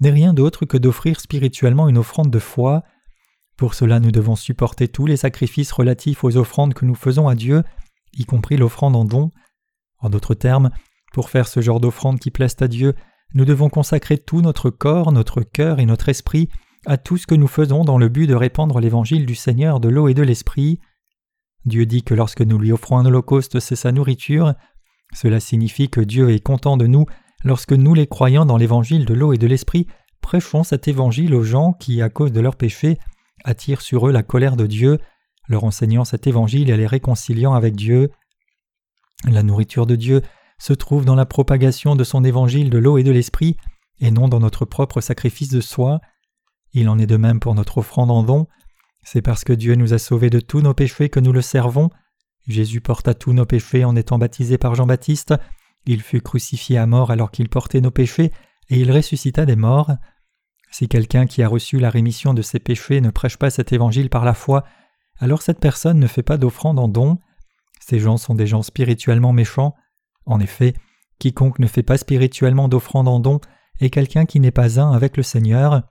n'est 0.00 0.10
rien 0.10 0.34
d'autre 0.34 0.64
que 0.64 0.76
d'offrir 0.76 1.20
spirituellement 1.20 1.88
une 1.88 1.98
offrande 1.98 2.30
de 2.30 2.38
foi. 2.38 2.84
Pour 3.56 3.74
cela 3.74 4.00
nous 4.00 4.12
devons 4.12 4.36
supporter 4.36 4.88
tous 4.88 5.06
les 5.06 5.16
sacrifices 5.16 5.72
relatifs 5.72 6.24
aux 6.24 6.36
offrandes 6.36 6.74
que 6.74 6.84
nous 6.84 6.94
faisons 6.94 7.28
à 7.28 7.34
Dieu, 7.34 7.64
y 8.14 8.24
compris 8.24 8.56
l'offrande 8.56 8.96
en 8.96 9.04
don. 9.04 9.30
En 9.98 10.10
d'autres 10.10 10.34
termes, 10.34 10.70
pour 11.12 11.30
faire 11.30 11.48
ce 11.48 11.60
genre 11.60 11.80
d'offrande 11.80 12.20
qui 12.20 12.30
plaise 12.30 12.56
à 12.60 12.68
Dieu, 12.68 12.94
nous 13.34 13.44
devons 13.44 13.68
consacrer 13.68 14.18
tout 14.18 14.40
notre 14.40 14.70
corps, 14.70 15.12
notre 15.12 15.42
cœur 15.42 15.80
et 15.80 15.86
notre 15.86 16.08
esprit 16.08 16.48
à 16.86 16.96
tout 16.96 17.16
ce 17.16 17.26
que 17.26 17.34
nous 17.34 17.48
faisons 17.48 17.84
dans 17.84 17.98
le 17.98 18.08
but 18.08 18.26
de 18.26 18.34
répandre 18.34 18.80
l'évangile 18.80 19.26
du 19.26 19.34
Seigneur 19.34 19.80
de 19.80 19.88
l'eau 19.88 20.08
et 20.08 20.14
de 20.14 20.22
l'esprit. 20.22 20.80
Dieu 21.64 21.84
dit 21.86 22.02
que 22.02 22.14
lorsque 22.14 22.40
nous 22.40 22.58
lui 22.58 22.72
offrons 22.72 22.98
un 22.98 23.04
holocauste, 23.04 23.60
c'est 23.60 23.76
sa 23.76 23.92
nourriture. 23.92 24.54
Cela 25.12 25.40
signifie 25.40 25.90
que 25.90 26.00
Dieu 26.00 26.30
est 26.30 26.40
content 26.40 26.76
de 26.76 26.86
nous 26.86 27.06
lorsque 27.44 27.72
nous 27.72 27.94
les 27.94 28.06
croyants 28.06 28.46
dans 28.46 28.56
l'évangile 28.56 29.04
de 29.04 29.14
l'eau 29.14 29.32
et 29.32 29.38
de 29.38 29.46
l'esprit 29.46 29.86
prêchons 30.20 30.64
cet 30.64 30.88
évangile 30.88 31.34
aux 31.34 31.42
gens 31.42 31.72
qui, 31.72 32.02
à 32.02 32.10
cause 32.10 32.32
de 32.32 32.40
leurs 32.40 32.56
péchés, 32.56 32.98
attirent 33.44 33.80
sur 33.80 34.08
eux 34.08 34.12
la 34.12 34.22
colère 34.22 34.56
de 34.56 34.66
Dieu, 34.66 34.98
leur 35.48 35.64
enseignant 35.64 36.04
cet 36.04 36.26
évangile 36.26 36.70
et 36.70 36.76
les 36.76 36.86
réconciliant 36.86 37.54
avec 37.54 37.76
Dieu. 37.76 38.10
La 39.24 39.42
nourriture 39.42 39.86
de 39.86 39.96
Dieu 39.96 40.22
se 40.58 40.72
trouve 40.72 41.04
dans 41.04 41.14
la 41.14 41.26
propagation 41.26 41.96
de 41.96 42.04
son 42.04 42.24
évangile 42.24 42.70
de 42.70 42.78
l'eau 42.78 42.98
et 42.98 43.04
de 43.04 43.12
l'esprit, 43.12 43.56
et 44.00 44.10
non 44.10 44.28
dans 44.28 44.40
notre 44.40 44.64
propre 44.64 45.00
sacrifice 45.00 45.50
de 45.50 45.60
soi. 45.60 46.00
Il 46.72 46.88
en 46.88 46.98
est 46.98 47.06
de 47.06 47.16
même 47.16 47.40
pour 47.40 47.54
notre 47.54 47.78
offrande 47.78 48.10
en 48.10 48.22
don. 48.22 48.46
C'est 49.02 49.22
parce 49.22 49.44
que 49.44 49.52
Dieu 49.52 49.74
nous 49.74 49.94
a 49.94 49.98
sauvés 49.98 50.30
de 50.30 50.40
tous 50.40 50.60
nos 50.60 50.74
péchés 50.74 51.08
que 51.08 51.20
nous 51.20 51.32
le 51.32 51.40
servons. 51.40 51.90
Jésus 52.46 52.80
porta 52.80 53.14
tous 53.14 53.32
nos 53.32 53.46
péchés 53.46 53.84
en 53.84 53.96
étant 53.96 54.18
baptisé 54.18 54.58
par 54.58 54.74
Jean-Baptiste. 54.74 55.34
Il 55.90 56.02
fut 56.02 56.20
crucifié 56.20 56.76
à 56.76 56.86
mort 56.86 57.10
alors 57.10 57.30
qu'il 57.30 57.48
portait 57.48 57.80
nos 57.80 57.90
péchés, 57.90 58.30
et 58.68 58.78
il 58.78 58.92
ressuscita 58.92 59.46
des 59.46 59.56
morts. 59.56 59.90
Si 60.70 60.86
quelqu'un 60.86 61.24
qui 61.24 61.42
a 61.42 61.48
reçu 61.48 61.78
la 61.78 61.88
rémission 61.88 62.34
de 62.34 62.42
ses 62.42 62.58
péchés 62.58 63.00
ne 63.00 63.08
prêche 63.08 63.38
pas 63.38 63.48
cet 63.48 63.72
évangile 63.72 64.10
par 64.10 64.26
la 64.26 64.34
foi, 64.34 64.64
alors 65.18 65.40
cette 65.40 65.60
personne 65.60 65.98
ne 65.98 66.06
fait 66.06 66.22
pas 66.22 66.36
d'offrande 66.36 66.78
en 66.78 66.88
don. 66.88 67.16
Ces 67.80 68.00
gens 68.00 68.18
sont 68.18 68.34
des 68.34 68.46
gens 68.46 68.62
spirituellement 68.62 69.32
méchants. 69.32 69.74
En 70.26 70.40
effet, 70.40 70.74
quiconque 71.18 71.58
ne 71.58 71.66
fait 71.66 71.82
pas 71.82 71.96
spirituellement 71.96 72.68
d'offrande 72.68 73.08
en 73.08 73.18
don 73.18 73.40
est 73.80 73.88
quelqu'un 73.88 74.26
qui 74.26 74.40
n'est 74.40 74.50
pas 74.50 74.78
un 74.78 74.92
avec 74.92 75.16
le 75.16 75.22
Seigneur. 75.22 75.84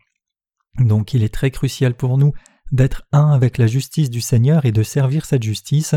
Donc 0.78 1.16
il 1.16 1.24
est 1.24 1.34
très 1.34 1.50
crucial 1.50 1.96
pour 1.96 2.20
nous 2.20 2.34
d'être 2.72 3.08
un 3.12 3.32
avec 3.32 3.58
la 3.58 3.66
justice 3.66 4.12
du 4.12 4.22
Seigneur 4.22 4.66
et 4.66 4.72
de 4.72 4.84
servir 4.84 5.26
cette 5.26 5.42
justice. 5.42 5.96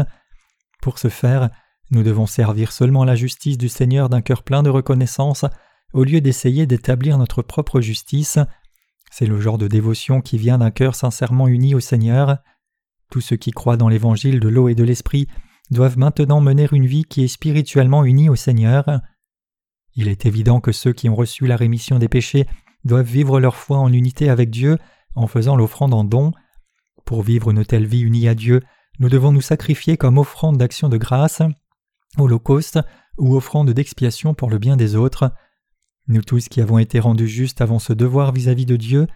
Pour 0.80 0.98
ce 0.98 1.08
faire, 1.08 1.50
nous 1.90 2.02
devons 2.02 2.26
servir 2.26 2.72
seulement 2.72 3.04
la 3.04 3.16
justice 3.16 3.58
du 3.58 3.68
Seigneur 3.68 4.08
d'un 4.08 4.20
cœur 4.20 4.42
plein 4.42 4.62
de 4.62 4.70
reconnaissance, 4.70 5.44
au 5.92 6.04
lieu 6.04 6.20
d'essayer 6.20 6.66
d'établir 6.66 7.18
notre 7.18 7.42
propre 7.42 7.80
justice. 7.80 8.38
C'est 9.10 9.26
le 9.26 9.40
genre 9.40 9.58
de 9.58 9.66
dévotion 9.66 10.20
qui 10.20 10.38
vient 10.38 10.58
d'un 10.58 10.70
cœur 10.70 10.94
sincèrement 10.94 11.48
uni 11.48 11.74
au 11.74 11.80
Seigneur. 11.80 12.38
Tous 13.10 13.20
ceux 13.20 13.36
qui 13.36 13.50
croient 13.50 13.76
dans 13.76 13.88
l'évangile 13.88 14.38
de 14.38 14.48
l'eau 14.48 14.68
et 14.68 14.76
de 14.76 14.84
l'esprit 14.84 15.26
doivent 15.70 15.98
maintenant 15.98 16.40
mener 16.40 16.68
une 16.70 16.86
vie 16.86 17.04
qui 17.04 17.24
est 17.24 17.28
spirituellement 17.28 18.04
unie 18.04 18.28
au 18.28 18.36
Seigneur. 18.36 19.00
Il 19.94 20.06
est 20.06 20.26
évident 20.26 20.60
que 20.60 20.72
ceux 20.72 20.92
qui 20.92 21.08
ont 21.08 21.16
reçu 21.16 21.46
la 21.46 21.56
rémission 21.56 21.98
des 21.98 22.08
péchés 22.08 22.46
doivent 22.84 23.10
vivre 23.10 23.40
leur 23.40 23.56
foi 23.56 23.78
en 23.78 23.92
unité 23.92 24.30
avec 24.30 24.50
Dieu 24.50 24.78
en 25.16 25.26
faisant 25.26 25.56
l'offrande 25.56 25.94
en 25.94 26.04
don. 26.04 26.32
Pour 27.04 27.22
vivre 27.22 27.50
une 27.50 27.64
telle 27.64 27.86
vie 27.86 28.02
unie 28.02 28.28
à 28.28 28.36
Dieu, 28.36 28.62
nous 29.00 29.08
devons 29.08 29.32
nous 29.32 29.40
sacrifier 29.40 29.96
comme 29.96 30.18
offrande 30.18 30.56
d'action 30.56 30.88
de 30.88 30.96
grâce, 30.96 31.42
holocauste 32.18 32.80
ou 33.18 33.36
offrande 33.36 33.70
d'expiation 33.70 34.34
pour 34.34 34.50
le 34.50 34.58
bien 34.58 34.76
des 34.76 34.96
autres. 34.96 35.32
Nous 36.08 36.22
tous 36.22 36.48
qui 36.48 36.60
avons 36.60 36.78
été 36.78 36.98
rendus 36.98 37.28
justes 37.28 37.60
avons 37.60 37.78
ce 37.78 37.92
devoir 37.92 38.32
vis-à-vis 38.32 38.66
de 38.66 38.76
Dieu. 38.76 39.06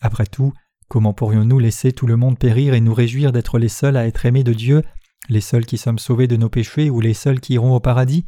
Après 0.00 0.26
tout, 0.26 0.52
comment 0.88 1.12
pourrions-nous 1.12 1.58
laisser 1.58 1.92
tout 1.92 2.06
le 2.06 2.16
monde 2.16 2.38
périr 2.38 2.74
et 2.74 2.80
nous 2.80 2.94
réjouir 2.94 3.32
d'être 3.32 3.58
les 3.58 3.68
seuls 3.68 3.96
à 3.96 4.06
être 4.06 4.24
aimés 4.24 4.44
de 4.44 4.52
Dieu, 4.52 4.82
les 5.28 5.40
seuls 5.40 5.66
qui 5.66 5.78
sommes 5.78 5.98
sauvés 5.98 6.28
de 6.28 6.36
nos 6.36 6.48
péchés 6.48 6.90
ou 6.90 7.00
les 7.00 7.14
seuls 7.14 7.40
qui 7.40 7.54
iront 7.54 7.74
au 7.74 7.80
paradis? 7.80 8.24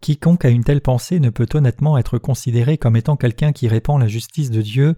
Quiconque 0.00 0.44
a 0.44 0.48
une 0.48 0.64
telle 0.64 0.80
pensée 0.80 1.20
ne 1.20 1.30
peut 1.30 1.48
honnêtement 1.52 1.98
être 1.98 2.18
considéré 2.18 2.78
comme 2.78 2.96
étant 2.96 3.16
quelqu'un 3.16 3.52
qui 3.52 3.68
répand 3.68 4.00
la 4.00 4.08
justice 4.08 4.50
de 4.50 4.62
Dieu. 4.62 4.96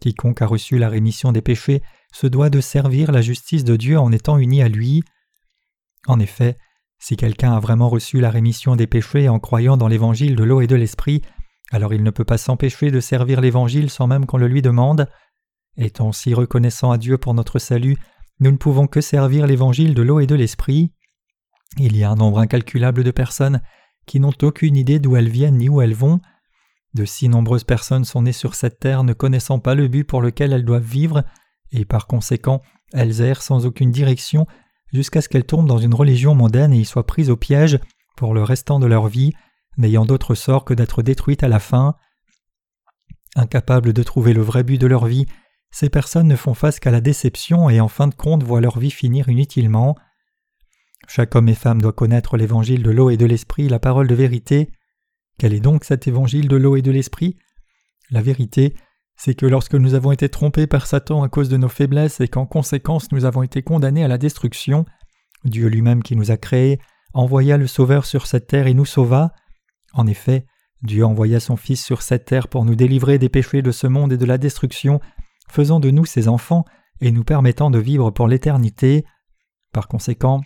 Quiconque 0.00 0.42
a 0.42 0.46
reçu 0.46 0.78
la 0.78 0.88
rémission 0.88 1.32
des 1.32 1.42
péchés 1.42 1.82
se 2.12 2.26
doit 2.26 2.50
de 2.50 2.60
servir 2.60 3.12
la 3.12 3.22
justice 3.22 3.64
de 3.64 3.76
Dieu 3.76 3.98
en 3.98 4.10
étant 4.12 4.38
uni 4.38 4.62
à 4.62 4.68
lui. 4.68 5.02
En 6.06 6.18
effet, 6.18 6.58
si 6.98 7.16
quelqu'un 7.16 7.54
a 7.54 7.60
vraiment 7.60 7.88
reçu 7.88 8.20
la 8.20 8.30
rémission 8.30 8.76
des 8.76 8.86
péchés 8.86 9.28
en 9.28 9.38
croyant 9.38 9.76
dans 9.76 9.88
l'évangile 9.88 10.36
de 10.36 10.44
l'eau 10.44 10.60
et 10.60 10.66
de 10.66 10.76
l'esprit, 10.76 11.22
alors 11.70 11.92
il 11.92 12.02
ne 12.02 12.10
peut 12.10 12.24
pas 12.24 12.38
s'empêcher 12.38 12.90
de 12.90 13.00
servir 13.00 13.40
l'Évangile 13.40 13.90
sans 13.90 14.06
même 14.06 14.26
qu'on 14.26 14.38
le 14.38 14.48
lui 14.48 14.62
demande. 14.62 15.08
Étant 15.76 16.12
si 16.12 16.32
reconnaissant 16.32 16.90
à 16.90 16.98
Dieu 16.98 17.18
pour 17.18 17.34
notre 17.34 17.58
salut, 17.58 17.96
nous 18.40 18.50
ne 18.50 18.56
pouvons 18.56 18.86
que 18.86 19.00
servir 19.00 19.46
l'Évangile 19.46 19.94
de 19.94 20.02
l'eau 20.02 20.20
et 20.20 20.26
de 20.26 20.34
l'Esprit. 20.34 20.92
Il 21.78 21.96
y 21.96 22.04
a 22.04 22.10
un 22.10 22.14
nombre 22.14 22.38
incalculable 22.38 23.02
de 23.02 23.10
personnes 23.10 23.60
qui 24.06 24.20
n'ont 24.20 24.32
aucune 24.42 24.76
idée 24.76 25.00
d'où 25.00 25.16
elles 25.16 25.28
viennent 25.28 25.58
ni 25.58 25.68
où 25.68 25.80
elles 25.80 25.94
vont. 25.94 26.20
De 26.94 27.04
si 27.04 27.28
nombreuses 27.28 27.64
personnes 27.64 28.04
sont 28.04 28.22
nées 28.22 28.32
sur 28.32 28.54
cette 28.54 28.78
terre 28.78 29.04
ne 29.04 29.12
connaissant 29.12 29.58
pas 29.58 29.74
le 29.74 29.88
but 29.88 30.04
pour 30.04 30.22
lequel 30.22 30.52
elles 30.52 30.64
doivent 30.64 30.82
vivre, 30.82 31.24
et 31.72 31.84
par 31.84 32.06
conséquent 32.06 32.62
elles 32.92 33.20
errent 33.20 33.42
sans 33.42 33.66
aucune 33.66 33.90
direction 33.90 34.46
jusqu'à 34.92 35.20
ce 35.20 35.28
qu'elles 35.28 35.46
tombent 35.46 35.68
dans 35.68 35.78
une 35.78 35.94
religion 35.94 36.34
mondaine 36.34 36.72
et 36.72 36.78
y 36.78 36.84
soient 36.84 37.06
prises 37.06 37.30
au 37.30 37.36
piège 37.36 37.78
pour 38.16 38.34
le 38.34 38.42
restant 38.42 38.78
de 38.80 38.86
leur 38.86 39.08
vie, 39.08 39.32
n'ayant 39.76 40.06
d'autre 40.06 40.34
sort 40.34 40.64
que 40.64 40.74
d'être 40.74 41.02
détruites 41.02 41.42
à 41.42 41.48
la 41.48 41.58
fin. 41.58 41.96
Incapables 43.34 43.92
de 43.92 44.02
trouver 44.02 44.32
le 44.32 44.42
vrai 44.42 44.64
but 44.64 44.80
de 44.80 44.86
leur 44.86 45.06
vie, 45.06 45.26
ces 45.70 45.90
personnes 45.90 46.28
ne 46.28 46.36
font 46.36 46.54
face 46.54 46.80
qu'à 46.80 46.90
la 46.90 47.00
déception 47.00 47.68
et 47.68 47.80
en 47.80 47.88
fin 47.88 48.08
de 48.08 48.14
compte 48.14 48.42
voient 48.42 48.62
leur 48.62 48.78
vie 48.78 48.90
finir 48.90 49.28
inutilement. 49.28 49.96
Chaque 51.08 51.34
homme 51.34 51.48
et 51.48 51.54
femme 51.54 51.82
doit 51.82 51.92
connaître 51.92 52.36
l'évangile 52.36 52.82
de 52.82 52.90
l'eau 52.90 53.10
et 53.10 53.16
de 53.16 53.26
l'esprit, 53.26 53.68
la 53.68 53.78
parole 53.78 54.08
de 54.08 54.14
vérité. 54.14 54.72
Quel 55.38 55.52
est 55.52 55.60
donc 55.60 55.84
cet 55.84 56.08
évangile 56.08 56.48
de 56.48 56.56
l'eau 56.56 56.76
et 56.76 56.82
de 56.82 56.90
l'esprit? 56.90 57.36
La 58.10 58.22
vérité, 58.22 58.74
c'est 59.16 59.34
que 59.34 59.46
lorsque 59.46 59.74
nous 59.74 59.94
avons 59.94 60.12
été 60.12 60.28
trompés 60.28 60.66
par 60.66 60.86
Satan 60.86 61.22
à 61.22 61.28
cause 61.28 61.48
de 61.48 61.56
nos 61.56 61.68
faiblesses 61.68 62.20
et 62.20 62.28
qu'en 62.28 62.46
conséquence 62.46 63.10
nous 63.12 63.24
avons 63.24 63.42
été 63.42 63.62
condamnés 63.62 64.04
à 64.04 64.08
la 64.08 64.18
destruction, 64.18 64.84
Dieu 65.44 65.68
lui-même 65.68 66.02
qui 66.02 66.16
nous 66.16 66.30
a 66.30 66.36
créés 66.36 66.78
envoya 67.14 67.56
le 67.56 67.66
Sauveur 67.66 68.04
sur 68.04 68.26
cette 68.26 68.46
terre 68.46 68.66
et 68.66 68.74
nous 68.74 68.84
sauva. 68.84 69.32
En 69.94 70.06
effet, 70.06 70.44
Dieu 70.82 71.04
envoya 71.04 71.40
son 71.40 71.56
Fils 71.56 71.82
sur 71.82 72.02
cette 72.02 72.26
terre 72.26 72.48
pour 72.48 72.64
nous 72.64 72.74
délivrer 72.74 73.18
des 73.18 73.30
péchés 73.30 73.62
de 73.62 73.70
ce 73.70 73.86
monde 73.86 74.12
et 74.12 74.18
de 74.18 74.26
la 74.26 74.36
destruction, 74.36 75.00
faisant 75.48 75.80
de 75.80 75.90
nous 75.90 76.04
ses 76.04 76.28
enfants 76.28 76.64
et 77.00 77.10
nous 77.10 77.24
permettant 77.24 77.70
de 77.70 77.78
vivre 77.78 78.10
pour 78.10 78.28
l'éternité. 78.28 79.04
Par 79.72 79.88
conséquent, 79.88 80.42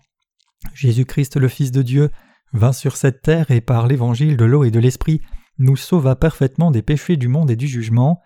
Jésus-Christ 0.75 1.37
le 1.37 1.49
Fils 1.49 1.73
de 1.73 1.83
Dieu 1.83 2.11
vint 2.53 2.73
sur 2.73 2.97
cette 2.97 3.23
terre 3.23 3.51
et 3.51 3.61
par 3.61 3.87
l'évangile 3.87 4.37
de 4.37 4.45
l'eau 4.45 4.65
et 4.65 4.71
de 4.71 4.79
l'esprit 4.79 5.21
nous 5.59 5.77
sauva 5.77 6.17
parfaitement 6.17 6.71
des 6.71 6.83
péchés 6.83 7.17
du 7.17 7.29
monde 7.29 7.51
et 7.51 7.57
du 7.57 7.67
jugement. 7.67 8.21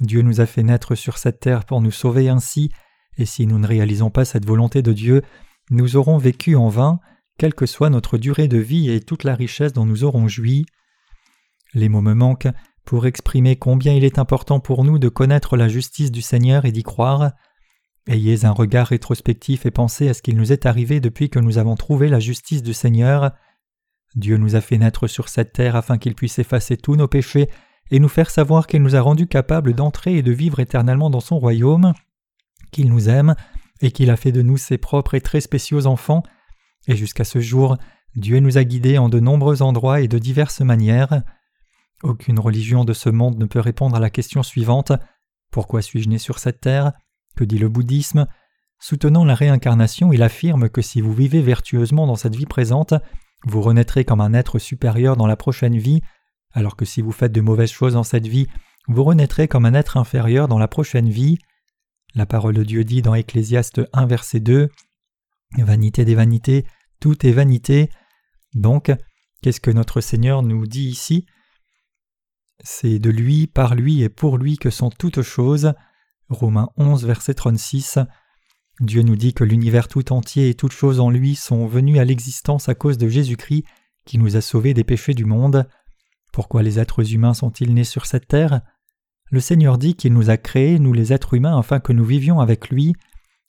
Dieu 0.00 0.22
nous 0.22 0.40
a 0.40 0.46
fait 0.46 0.62
naître 0.62 0.94
sur 0.94 1.18
cette 1.18 1.40
terre 1.40 1.64
pour 1.64 1.80
nous 1.80 1.90
sauver 1.90 2.28
ainsi, 2.28 2.70
et 3.16 3.24
si 3.24 3.46
nous 3.46 3.58
ne 3.58 3.66
réalisons 3.66 4.10
pas 4.10 4.24
cette 4.24 4.46
volonté 4.46 4.82
de 4.82 4.92
Dieu, 4.92 5.22
nous 5.70 5.96
aurons 5.96 6.18
vécu 6.18 6.54
en 6.54 6.68
vain, 6.68 7.00
quelle 7.38 7.54
que 7.54 7.66
soit 7.66 7.90
notre 7.90 8.18
durée 8.18 8.48
de 8.48 8.58
vie 8.58 8.90
et 8.90 9.00
toute 9.00 9.24
la 9.24 9.34
richesse 9.34 9.72
dont 9.72 9.86
nous 9.86 10.04
aurons 10.04 10.28
joui. 10.28 10.66
Les 11.74 11.88
mots 11.88 12.02
me 12.02 12.14
manquent 12.14 12.48
pour 12.84 13.06
exprimer 13.06 13.56
combien 13.56 13.92
il 13.92 14.04
est 14.04 14.18
important 14.18 14.60
pour 14.60 14.84
nous 14.84 14.98
de 14.98 15.08
connaître 15.08 15.56
la 15.56 15.68
justice 15.68 16.12
du 16.12 16.22
Seigneur 16.22 16.64
et 16.64 16.72
d'y 16.72 16.82
croire. 16.82 17.32
Ayez 18.06 18.44
un 18.44 18.52
regard 18.52 18.86
rétrospectif 18.88 19.66
et 19.66 19.70
pensez 19.70 20.08
à 20.08 20.14
ce 20.14 20.22
qu'il 20.22 20.36
nous 20.36 20.52
est 20.52 20.66
arrivé 20.66 21.00
depuis 21.00 21.28
que 21.28 21.40
nous 21.40 21.58
avons 21.58 21.74
trouvé 21.74 22.08
la 22.08 22.20
justice 22.20 22.62
du 22.62 22.72
Seigneur. 22.72 23.32
Dieu 24.14 24.36
nous 24.36 24.54
a 24.54 24.60
fait 24.60 24.78
naître 24.78 25.08
sur 25.08 25.28
cette 25.28 25.52
terre 25.52 25.74
afin 25.74 25.98
qu'il 25.98 26.14
puisse 26.14 26.38
effacer 26.38 26.76
tous 26.76 26.94
nos 26.94 27.08
péchés 27.08 27.50
et 27.90 27.98
nous 27.98 28.08
faire 28.08 28.30
savoir 28.30 28.66
qu'il 28.66 28.82
nous 28.82 28.96
a 28.96 29.00
rendus 29.00 29.26
capables 29.26 29.74
d'entrer 29.74 30.16
et 30.16 30.22
de 30.22 30.32
vivre 30.32 30.60
éternellement 30.60 31.10
dans 31.10 31.20
son 31.20 31.38
royaume, 31.38 31.92
qu'il 32.72 32.88
nous 32.88 33.08
aime 33.08 33.34
et 33.80 33.90
qu'il 33.90 34.10
a 34.10 34.16
fait 34.16 34.32
de 34.32 34.42
nous 34.42 34.56
ses 34.56 34.78
propres 34.78 35.14
et 35.14 35.20
très 35.20 35.40
spéciaux 35.40 35.86
enfants, 35.86 36.22
et 36.88 36.96
jusqu'à 36.96 37.24
ce 37.24 37.40
jour, 37.40 37.76
Dieu 38.14 38.40
nous 38.40 38.58
a 38.58 38.64
guidés 38.64 38.98
en 38.98 39.08
de 39.08 39.20
nombreux 39.20 39.62
endroits 39.62 40.00
et 40.00 40.08
de 40.08 40.18
diverses 40.18 40.60
manières. 40.60 41.22
Aucune 42.02 42.38
religion 42.38 42.84
de 42.84 42.92
ce 42.92 43.10
monde 43.10 43.38
ne 43.38 43.44
peut 43.44 43.60
répondre 43.60 43.96
à 43.96 44.00
la 44.00 44.10
question 44.10 44.42
suivante. 44.42 44.92
Pourquoi 45.50 45.82
suis-je 45.82 46.08
né 46.08 46.18
sur 46.18 46.38
cette 46.38 46.60
terre? 46.60 46.92
Que 47.36 47.44
dit 47.44 47.58
le 47.58 47.68
bouddhisme? 47.68 48.26
Soutenant 48.78 49.24
la 49.24 49.34
réincarnation, 49.34 50.12
il 50.12 50.22
affirme 50.22 50.68
que 50.68 50.82
si 50.82 51.00
vous 51.00 51.12
vivez 51.12 51.40
vertueusement 51.40 52.06
dans 52.06 52.16
cette 52.16 52.36
vie 52.36 52.46
présente, 52.46 52.94
vous 53.44 53.62
renaîtrez 53.62 54.04
comme 54.04 54.20
un 54.20 54.34
être 54.34 54.58
supérieur 54.58 55.16
dans 55.16 55.26
la 55.26 55.36
prochaine 55.36 55.76
vie, 55.76 56.02
alors 56.56 56.74
que 56.74 56.86
si 56.86 57.02
vous 57.02 57.12
faites 57.12 57.32
de 57.32 57.42
mauvaises 57.42 57.70
choses 57.70 57.92
dans 57.92 58.02
cette 58.02 58.26
vie, 58.26 58.48
vous 58.88 59.04
renaîtrez 59.04 59.46
comme 59.46 59.66
un 59.66 59.74
être 59.74 59.98
inférieur 59.98 60.48
dans 60.48 60.58
la 60.58 60.68
prochaine 60.68 61.10
vie. 61.10 61.36
La 62.14 62.24
parole 62.24 62.54
de 62.54 62.64
Dieu 62.64 62.82
dit 62.82 63.02
dans 63.02 63.14
Ecclésiaste 63.14 63.82
1 63.92 64.06
verset 64.06 64.40
2 64.40 64.70
Vanité 65.58 66.06
des 66.06 66.14
vanités, 66.14 66.64
tout 66.98 67.26
est 67.26 67.32
vanité. 67.32 67.90
Donc, 68.54 68.90
qu'est-ce 69.42 69.60
que 69.60 69.70
notre 69.70 70.00
Seigneur 70.00 70.42
nous 70.42 70.66
dit 70.66 70.88
ici? 70.88 71.26
C'est 72.64 72.98
de 72.98 73.10
lui, 73.10 73.46
par 73.46 73.74
lui 73.74 74.02
et 74.02 74.08
pour 74.08 74.38
lui 74.38 74.56
que 74.56 74.70
sont 74.70 74.88
toutes 74.88 75.20
choses. 75.20 75.74
Romains 76.30 76.70
11 76.78 77.04
verset 77.04 77.34
36. 77.34 77.98
Dieu 78.80 79.02
nous 79.02 79.16
dit 79.16 79.34
que 79.34 79.44
l'univers 79.44 79.88
tout 79.88 80.10
entier 80.10 80.48
et 80.48 80.54
toutes 80.54 80.72
choses 80.72 81.00
en 81.00 81.10
lui 81.10 81.34
sont 81.34 81.66
venus 81.66 81.98
à 81.98 82.04
l'existence 82.06 82.70
à 82.70 82.74
cause 82.74 82.96
de 82.96 83.08
Jésus-Christ 83.08 83.64
qui 84.06 84.16
nous 84.16 84.36
a 84.36 84.40
sauvés 84.40 84.72
des 84.72 84.84
péchés 84.84 85.12
du 85.12 85.26
monde. 85.26 85.68
Pourquoi 86.36 86.62
les 86.62 86.78
êtres 86.78 87.14
humains 87.14 87.32
sont-ils 87.32 87.72
nés 87.72 87.82
sur 87.82 88.04
cette 88.04 88.28
terre? 88.28 88.60
Le 89.30 89.40
Seigneur 89.40 89.78
dit 89.78 89.94
qu'il 89.94 90.12
nous 90.12 90.28
a 90.28 90.36
créés, 90.36 90.78
nous 90.78 90.92
les 90.92 91.14
êtres 91.14 91.32
humains, 91.32 91.58
afin 91.58 91.80
que 91.80 91.94
nous 91.94 92.04
vivions 92.04 92.40
avec 92.40 92.68
lui. 92.68 92.92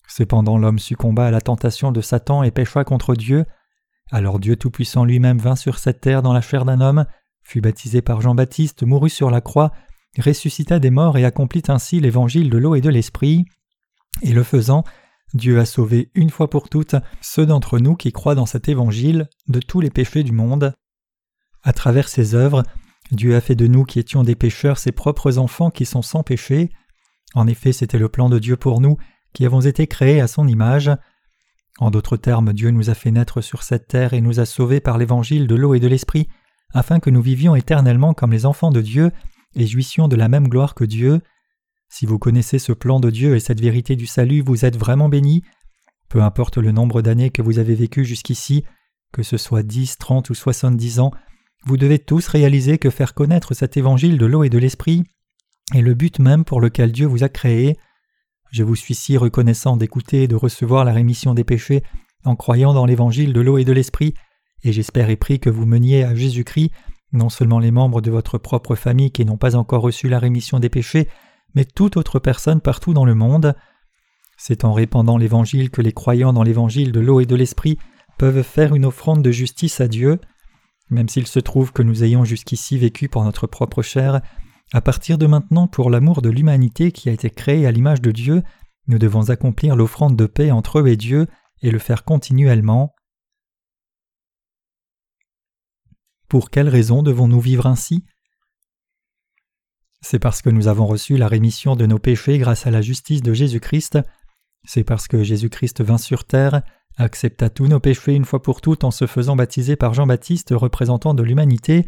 Cependant 0.07 0.57
l'homme 0.57 0.79
succomba 0.79 1.27
à 1.27 1.31
la 1.31 1.41
tentation 1.41 1.91
de 1.91 1.99
Satan 1.99 2.43
et 2.43 2.51
pécha 2.51 2.85
contre 2.85 3.13
Dieu. 3.13 3.43
Alors 4.09 4.39
Dieu 4.39 4.55
Tout-Puissant 4.55 5.03
lui-même 5.03 5.37
vint 5.37 5.57
sur 5.57 5.79
cette 5.79 5.99
terre 5.99 6.21
dans 6.21 6.31
la 6.31 6.39
chair 6.39 6.63
d'un 6.63 6.79
homme, 6.79 7.05
fut 7.43 7.59
baptisé 7.59 8.01
par 8.01 8.21
Jean-Baptiste, 8.21 8.83
mourut 8.83 9.09
sur 9.09 9.31
la 9.31 9.41
croix, 9.41 9.73
ressuscita 10.17 10.79
des 10.79 10.89
morts 10.89 11.17
et 11.17 11.25
accomplit 11.25 11.63
ainsi 11.67 11.99
l'évangile 11.99 12.49
de 12.49 12.57
l'eau 12.57 12.73
et 12.73 12.79
de 12.79 12.89
l'esprit. 12.89 13.43
Et 14.21 14.31
le 14.31 14.43
faisant, 14.43 14.85
Dieu 15.33 15.59
a 15.59 15.65
sauvé 15.65 16.09
une 16.15 16.29
fois 16.29 16.49
pour 16.49 16.69
toutes 16.69 16.95
ceux 17.19 17.45
d'entre 17.45 17.79
nous 17.79 17.97
qui 17.97 18.13
croient 18.13 18.33
dans 18.33 18.45
cet 18.45 18.69
évangile 18.69 19.27
de 19.49 19.59
tous 19.59 19.81
les 19.81 19.89
péchés 19.89 20.23
du 20.23 20.31
monde. 20.31 20.73
À 21.63 21.73
travers 21.73 22.09
ses 22.09 22.35
œuvres, 22.35 22.63
Dieu 23.11 23.35
a 23.35 23.41
fait 23.41 23.55
de 23.55 23.67
nous 23.67 23.83
qui 23.83 23.99
étions 23.99 24.23
des 24.23 24.35
pécheurs 24.35 24.77
ses 24.77 24.91
propres 24.91 25.37
enfants 25.37 25.69
qui 25.69 25.85
sont 25.85 26.01
sans 26.01 26.23
péché. 26.23 26.69
En 27.33 27.47
effet, 27.47 27.71
c'était 27.71 27.99
le 27.99 28.09
plan 28.09 28.29
de 28.29 28.39
Dieu 28.39 28.57
pour 28.57 28.81
nous, 28.81 28.97
qui 29.33 29.45
avons 29.45 29.61
été 29.61 29.87
créés 29.87 30.21
à 30.21 30.27
son 30.27 30.47
image. 30.47 30.91
En 31.79 31.91
d'autres 31.91 32.17
termes, 32.17 32.53
Dieu 32.53 32.71
nous 32.71 32.89
a 32.89 32.95
fait 32.95 33.11
naître 33.11 33.41
sur 33.41 33.63
cette 33.63 33.87
terre 33.87 34.13
et 34.13 34.21
nous 34.21 34.39
a 34.39 34.45
sauvés 34.45 34.79
par 34.79 34.97
l'évangile 34.97 35.47
de 35.47 35.55
l'eau 35.55 35.73
et 35.73 35.79
de 35.79 35.87
l'esprit, 35.87 36.27
afin 36.73 36.99
que 36.99 37.09
nous 37.09 37.21
vivions 37.21 37.55
éternellement 37.55 38.13
comme 38.13 38.31
les 38.31 38.45
enfants 38.45 38.71
de 38.71 38.81
Dieu 38.81 39.11
et 39.55 39.67
jouissions 39.67 40.07
de 40.07 40.15
la 40.15 40.27
même 40.27 40.47
gloire 40.47 40.75
que 40.75 40.83
Dieu. 40.83 41.21
Si 41.89 42.05
vous 42.05 42.19
connaissez 42.19 42.59
ce 42.59 42.73
plan 42.73 42.99
de 42.99 43.09
Dieu 43.09 43.35
et 43.35 43.39
cette 43.39 43.61
vérité 43.61 43.95
du 43.95 44.07
salut, 44.07 44.41
vous 44.41 44.65
êtes 44.65 44.77
vraiment 44.77 45.07
bénis. 45.07 45.43
Peu 46.09 46.21
importe 46.21 46.57
le 46.57 46.71
nombre 46.71 47.01
d'années 47.01 47.29
que 47.29 47.41
vous 47.41 47.59
avez 47.59 47.75
vécu 47.75 48.05
jusqu'ici, 48.05 48.65
que 49.13 49.23
ce 49.23 49.37
soit 49.37 49.63
dix, 49.63 49.97
trente 49.97 50.29
ou 50.29 50.33
soixante-dix 50.33 50.99
ans, 50.99 51.11
vous 51.67 51.77
devez 51.77 51.99
tous 51.99 52.27
réaliser 52.27 52.77
que 52.77 52.89
faire 52.89 53.13
connaître 53.13 53.53
cet 53.53 53.75
évangile 53.75 54.17
de 54.17 54.25
l'eau 54.25 54.43
et 54.43 54.49
de 54.49 54.57
l'esprit 54.57 55.03
est 55.75 55.81
le 55.81 55.93
but 55.93 56.19
même 56.19 56.45
pour 56.45 56.61
lequel 56.61 56.93
Dieu 56.93 57.05
vous 57.05 57.25
a 57.25 57.29
créé. 57.29 57.77
Je 58.51 58.63
vous 58.63 58.75
suis 58.75 58.95
si 58.95 59.17
reconnaissant 59.17 59.75
d'écouter 59.75 60.23
et 60.23 60.27
de 60.29 60.35
recevoir 60.35 60.85
la 60.85 60.93
rémission 60.93 61.33
des 61.33 61.43
péchés 61.43 61.83
en 62.23 62.37
croyant 62.37 62.73
dans 62.73 62.85
l'évangile 62.85 63.33
de 63.33 63.41
l'eau 63.41 63.57
et 63.57 63.65
de 63.65 63.73
l'esprit, 63.73 64.13
et 64.63 64.71
j'espère 64.71 65.09
et 65.09 65.17
prie 65.17 65.41
que 65.41 65.49
vous 65.49 65.65
meniez 65.65 66.03
à 66.03 66.15
Jésus-Christ 66.15 66.71
non 67.13 67.29
seulement 67.29 67.59
les 67.59 67.71
membres 67.71 68.01
de 68.01 68.11
votre 68.11 68.37
propre 68.37 68.75
famille 68.75 69.11
qui 69.11 69.25
n'ont 69.25 69.37
pas 69.37 69.55
encore 69.55 69.81
reçu 69.81 70.09
la 70.09 70.19
rémission 70.19 70.59
des 70.59 70.69
péchés, 70.69 71.07
mais 71.53 71.65
toute 71.65 71.97
autre 71.97 72.19
personne 72.19 72.61
partout 72.61 72.93
dans 72.93 73.05
le 73.05 73.15
monde. 73.15 73.55
C'est 74.37 74.65
en 74.65 74.73
répandant 74.73 75.17
l'évangile 75.17 75.69
que 75.69 75.81
les 75.81 75.93
croyants 75.93 76.33
dans 76.33 76.43
l'évangile 76.43 76.91
de 76.91 76.99
l'eau 76.99 77.19
et 77.19 77.25
de 77.25 77.35
l'esprit 77.35 77.77
peuvent 78.17 78.43
faire 78.43 78.75
une 78.75 78.85
offrande 78.85 79.21
de 79.21 79.31
justice 79.31 79.81
à 79.81 79.87
Dieu. 79.87 80.19
Même 80.89 81.09
s'il 81.09 81.27
se 81.27 81.39
trouve 81.39 81.73
que 81.73 81.83
nous 81.83 82.03
ayons 82.03 82.23
jusqu'ici 82.23 82.77
vécu 82.77 83.09
pour 83.09 83.23
notre 83.23 83.47
propre 83.47 83.81
chair, 83.81 84.21
à 84.73 84.81
partir 84.81 85.17
de 85.17 85.27
maintenant, 85.27 85.67
pour 85.67 85.89
l'amour 85.89 86.21
de 86.21 86.29
l'humanité 86.29 86.91
qui 86.91 87.09
a 87.09 87.11
été 87.11 87.29
créée 87.29 87.65
à 87.65 87.71
l'image 87.71 88.01
de 88.01 88.11
Dieu, 88.11 88.43
nous 88.87 88.99
devons 88.99 89.29
accomplir 89.29 89.75
l'offrande 89.75 90.15
de 90.15 90.25
paix 90.25 90.51
entre 90.51 90.79
eux 90.79 90.87
et 90.87 90.97
Dieu 90.97 91.27
et 91.61 91.71
le 91.71 91.79
faire 91.79 92.03
continuellement. 92.03 92.93
Pour 96.27 96.49
quelle 96.49 96.69
raison 96.69 97.03
devons-nous 97.03 97.39
vivre 97.39 97.67
ainsi? 97.67 98.03
C'est 100.01 100.19
parce 100.19 100.41
que 100.41 100.49
nous 100.49 100.67
avons 100.67 100.85
reçu 100.85 101.17
la 101.17 101.27
rémission 101.27 101.75
de 101.75 101.85
nos 101.85 101.99
péchés 101.99 102.37
grâce 102.37 102.67
à 102.67 102.71
la 102.71 102.81
justice 102.81 103.21
de 103.21 103.33
Jésus-Christ, 103.33 103.99
c'est 104.67 104.83
parce 104.83 105.07
que 105.07 105.23
Jésus-Christ 105.23 105.81
vint 105.81 105.97
sur 105.97 106.25
terre, 106.25 106.61
accepta 106.97 107.49
tous 107.49 107.67
nos 107.67 107.79
péchés 107.79 108.13
une 108.13 108.25
fois 108.25 108.41
pour 108.41 108.59
toutes 108.59 108.83
en 108.83 108.91
se 108.91 109.07
faisant 109.07 109.37
baptiser 109.37 109.77
par 109.77 109.93
Jean-Baptiste, 109.93 110.49
représentant 110.51 111.13
de 111.13 111.23
l'humanité, 111.23 111.87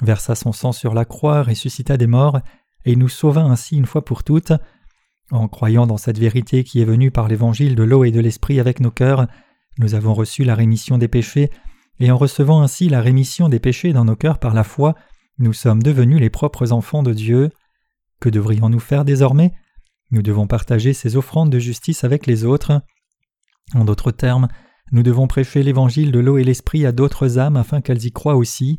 versa 0.00 0.36
son 0.36 0.52
sang 0.52 0.70
sur 0.70 0.94
la 0.94 1.04
croix, 1.04 1.42
ressuscita 1.42 1.96
des 1.96 2.06
morts, 2.06 2.40
et 2.84 2.94
nous 2.94 3.08
sauva 3.08 3.42
ainsi 3.42 3.76
une 3.76 3.86
fois 3.86 4.04
pour 4.04 4.22
toutes. 4.22 4.52
En 5.32 5.48
croyant 5.48 5.86
dans 5.86 5.96
cette 5.96 6.18
vérité 6.18 6.62
qui 6.62 6.80
est 6.80 6.84
venue 6.84 7.10
par 7.10 7.26
l'évangile 7.26 7.74
de 7.74 7.82
l'eau 7.82 8.04
et 8.04 8.12
de 8.12 8.20
l'esprit 8.20 8.60
avec 8.60 8.78
nos 8.78 8.92
cœurs, 8.92 9.26
nous 9.78 9.94
avons 9.94 10.14
reçu 10.14 10.44
la 10.44 10.54
rémission 10.54 10.98
des 10.98 11.08
péchés, 11.08 11.50
et 11.98 12.12
en 12.12 12.16
recevant 12.16 12.62
ainsi 12.62 12.88
la 12.88 13.00
rémission 13.00 13.48
des 13.48 13.58
péchés 13.58 13.92
dans 13.92 14.04
nos 14.04 14.16
cœurs 14.16 14.38
par 14.38 14.54
la 14.54 14.64
foi, 14.64 14.94
nous 15.38 15.52
sommes 15.52 15.82
devenus 15.82 16.20
les 16.20 16.30
propres 16.30 16.70
enfants 16.70 17.02
de 17.02 17.12
Dieu. 17.12 17.50
Que 18.20 18.28
devrions-nous 18.28 18.78
faire 18.78 19.04
désormais? 19.04 19.52
Nous 20.12 20.22
devons 20.22 20.46
partager 20.46 20.92
ces 20.92 21.16
offrandes 21.16 21.50
de 21.50 21.58
justice 21.58 22.04
avec 22.04 22.26
les 22.26 22.44
autres. 22.44 22.82
En 23.74 23.84
d'autres 23.84 24.12
termes, 24.12 24.48
nous 24.92 25.02
devons 25.02 25.26
prêcher 25.26 25.62
l'évangile 25.62 26.12
de 26.12 26.20
l'eau 26.20 26.36
et 26.36 26.44
l'esprit 26.44 26.84
à 26.84 26.92
d'autres 26.92 27.38
âmes 27.38 27.56
afin 27.56 27.80
qu'elles 27.80 28.04
y 28.04 28.12
croient 28.12 28.36
aussi. 28.36 28.78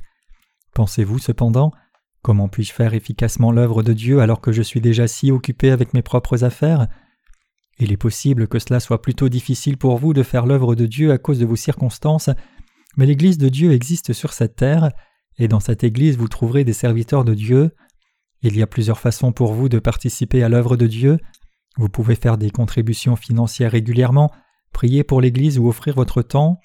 Pensez-vous 0.76 1.18
cependant 1.18 1.72
Comment 2.22 2.48
puis-je 2.48 2.72
faire 2.72 2.94
efficacement 2.94 3.52
l'œuvre 3.52 3.84
de 3.84 3.92
Dieu 3.92 4.22
alors 4.22 4.40
que 4.40 4.52
je 4.52 4.62
suis 4.62 4.80
déjà 4.80 5.08
si 5.08 5.32
occupé 5.32 5.72
avec 5.72 5.94
mes 5.94 6.04
propres 6.04 6.44
affaires? 6.44 6.88
Il 7.80 7.92
est 7.92 7.98
possible 7.98 8.48
que 8.48 8.60
cela 8.60 8.80
soit 8.80 9.02
plutôt 9.02 9.28
difficile 9.28 9.78
pour 9.78 9.98
vous 9.98 10.14
de 10.14 10.24
faire 10.24 10.46
l'œuvre 10.46 10.76
de 10.76 10.86
Dieu 10.86 11.12
à 11.12 11.18
cause 11.18 11.40
de 11.40 11.46
vos 11.46 11.56
circonstances, 11.56 12.30
mais 12.96 13.08
l'Église 13.08 13.40
de 13.40 13.50
Dieu 13.50 13.72
existe 13.74 14.14
sur 14.14 14.32
cette 14.32 14.56
terre, 14.56 14.92
et 15.38 15.48
dans 15.48 15.60
cette 15.60 15.84
Église 15.84 16.16
vous 16.16 16.28
trouverez 16.28 16.64
des 16.64 16.74
serviteurs 16.74 17.26
de 17.26 17.34
Dieu. 17.34 17.72
Il 18.44 18.58
y 18.58 18.62
a 18.62 18.68
plusieurs 18.68 19.00
façons 19.00 19.32
pour 19.32 19.54
vous 19.54 19.70
de 19.70 19.80
participer 19.80 20.44
à 20.44 20.50
l'œuvre 20.50 20.76
de 20.76 20.86
Dieu. 20.86 21.18
Vous 21.78 21.88
pouvez 21.88 22.16
faire 22.16 22.38
des 22.38 22.52
contributions 22.52 23.16
financières 23.16 23.72
régulièrement, 23.72 24.32
prier 24.74 25.06
pour 25.06 25.22
l'Église 25.22 25.58
ou 25.58 25.70
offrir 25.70 25.96
votre 25.96 26.22
temps. 26.22 26.60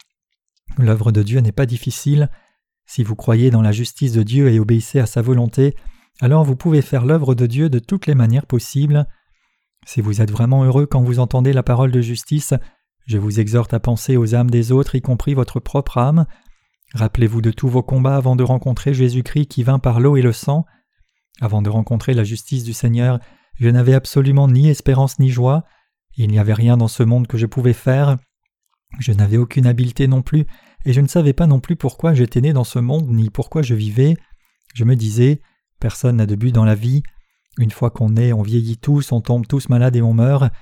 L'œuvre 0.77 1.13
de 1.13 1.23
Dieu 1.23 1.41
n'est 1.41 1.53
pas 1.53 1.67
difficile. 1.67 2.31
Si 2.87 3.05
vous 3.05 3.15
croyez 3.15 3.51
dans 3.51 3.63
la 3.63 3.73
justice 3.73 4.13
de 4.13 4.25
Dieu 4.25 4.51
et 4.51 4.59
obéissez 4.59 4.99
à 4.99 5.07
sa 5.07 5.23
volonté, 5.23 5.77
alors 6.21 6.45
vous 6.45 6.57
pouvez 6.57 6.83
faire 6.83 7.05
l'œuvre 7.05 7.37
de 7.37 7.47
Dieu 7.47 7.71
de 7.71 7.79
toutes 7.79 8.07
les 8.07 8.17
manières 8.17 8.47
possibles. 8.47 9.07
Si 9.87 10.01
vous 10.01 10.21
êtes 10.21 10.33
vraiment 10.33 10.65
heureux 10.65 10.87
quand 10.87 11.03
vous 11.03 11.21
entendez 11.21 11.53
la 11.53 11.63
parole 11.63 11.93
de 11.93 12.01
justice, 12.01 12.55
je 13.07 13.19
vous 13.19 13.39
exhorte 13.39 13.73
à 13.73 13.81
penser 13.81 14.17
aux 14.17 14.35
âmes 14.35 14.51
des 14.51 14.73
autres, 14.73 14.97
y 14.97 15.01
compris 15.01 15.35
votre 15.35 15.61
propre 15.61 15.99
âme. 15.99 16.27
Rappelez-vous 16.95 17.41
de 17.41 17.53
tous 17.53 17.69
vos 17.69 17.83
combats 17.83 18.17
avant 18.17 18.35
de 18.35 18.43
rencontrer 18.43 18.95
Jésus-Christ 18.95 19.47
qui 19.47 19.63
vint 19.63 19.79
par 19.79 20.01
l'eau 20.01 20.17
et 20.17 20.23
le 20.23 20.33
sang. 20.33 20.67
Avant 21.41 21.63
de 21.63 21.71
rencontrer 21.71 22.15
la 22.15 22.25
justice 22.25 22.65
du 22.65 22.73
Seigneur, 22.73 23.21
je 23.55 23.69
n'avais 23.69 23.95
absolument 23.95 24.49
ni 24.49 24.69
espérance 24.69 25.19
ni 25.19 25.31
joie. 25.31 25.65
Il 26.17 26.29
n'y 26.31 26.39
avait 26.39 26.55
rien 26.55 26.77
dans 26.77 26.89
ce 26.89 27.03
monde 27.03 27.27
que 27.27 27.39
je 27.39 27.47
pouvais 27.47 27.73
faire. 27.73 28.19
Je 28.99 29.13
n'avais 29.13 29.37
aucune 29.37 29.67
habileté 29.67 30.09
non 30.09 30.23
plus, 30.23 30.47
et 30.85 30.93
je 30.93 31.01
ne 31.01 31.07
savais 31.07 31.33
pas 31.33 31.47
non 31.47 31.61
plus 31.61 31.77
pourquoi 31.77 32.15
j'étais 32.15 32.41
né 32.41 32.53
dans 32.53 32.65
ce 32.65 32.79
monde 32.79 33.09
ni 33.09 33.31
pourquoi 33.31 33.63
je 33.63 33.75
vivais. 33.75 34.17
Je 34.75 34.85
me 34.85 34.97
disais, 34.97 35.41
personne 35.81 36.17
n'a 36.17 36.27
de 36.27 36.35
but 36.35 36.53
dans 36.53 36.65
la 36.65 36.75
vie. 36.75 37.03
Une 37.59 37.71
fois 37.71 37.91
qu'on 37.91 38.17
est, 38.17 38.33
on 38.33 38.43
vieillit 38.43 38.79
tous, 38.79 39.13
on 39.13 39.21
tombe 39.21 39.47
tous 39.47 39.69
malades 39.69 39.97
et 39.97 40.03
on 40.03 40.15
meurt. 40.15 40.53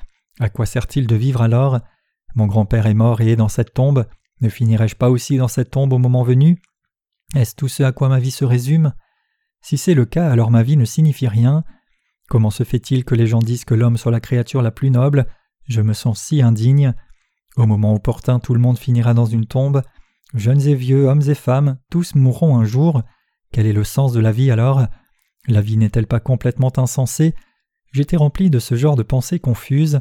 À 0.40 0.48
quoi 0.48 0.66
sert-il 0.66 1.06
de 1.06 1.16
vivre 1.16 1.42
alors? 1.42 1.80
Mon 2.34 2.46
grand-père 2.46 2.86
est 2.86 2.94
mort 2.94 3.20
et 3.20 3.32
est 3.32 3.36
dans 3.36 3.48
cette 3.48 3.72
tombe. 3.72 4.06
Ne 4.40 4.48
finirai-je 4.48 4.96
pas 4.96 5.08
aussi 5.08 5.38
dans 5.38 5.48
cette 5.48 5.70
tombe 5.70 5.92
au 5.92 5.98
moment 5.98 6.22
venu? 6.22 6.60
Est-ce 7.34 7.54
tout 7.54 7.68
ce 7.68 7.82
à 7.82 7.92
quoi 7.92 8.08
ma 8.08 8.18
vie 8.18 8.30
se 8.30 8.44
résume? 8.44 8.92
Si 9.68 9.78
c'est 9.78 9.94
le 9.94 10.04
cas, 10.04 10.30
alors 10.30 10.52
ma 10.52 10.62
vie 10.62 10.76
ne 10.76 10.84
signifie 10.84 11.26
rien. 11.26 11.64
Comment 12.28 12.50
se 12.50 12.62
fait-il 12.62 13.04
que 13.04 13.16
les 13.16 13.26
gens 13.26 13.40
disent 13.40 13.64
que 13.64 13.74
l'homme 13.74 13.96
soit 13.96 14.12
la 14.12 14.20
créature 14.20 14.62
la 14.62 14.70
plus 14.70 14.92
noble? 14.92 15.26
Je 15.66 15.80
me 15.80 15.92
sens 15.92 16.22
si 16.22 16.40
indigne. 16.40 16.94
Au 17.56 17.66
moment 17.66 17.92
opportun, 17.92 18.38
tout 18.38 18.54
le 18.54 18.60
monde 18.60 18.78
finira 18.78 19.12
dans 19.12 19.26
une 19.26 19.46
tombe. 19.46 19.82
Jeunes 20.34 20.68
et 20.68 20.76
vieux, 20.76 21.06
hommes 21.06 21.28
et 21.28 21.34
femmes, 21.34 21.78
tous 21.90 22.14
mourront 22.14 22.56
un 22.56 22.64
jour. 22.64 23.02
Quel 23.50 23.66
est 23.66 23.72
le 23.72 23.82
sens 23.82 24.12
de 24.12 24.20
la 24.20 24.30
vie 24.30 24.52
alors? 24.52 24.86
La 25.48 25.62
vie 25.62 25.78
n'est-elle 25.78 26.06
pas 26.06 26.20
complètement 26.20 26.70
insensée? 26.78 27.34
J'étais 27.90 28.16
rempli 28.16 28.50
de 28.50 28.60
ce 28.60 28.76
genre 28.76 28.94
de 28.94 29.02
pensées 29.02 29.40
confuses. 29.40 30.00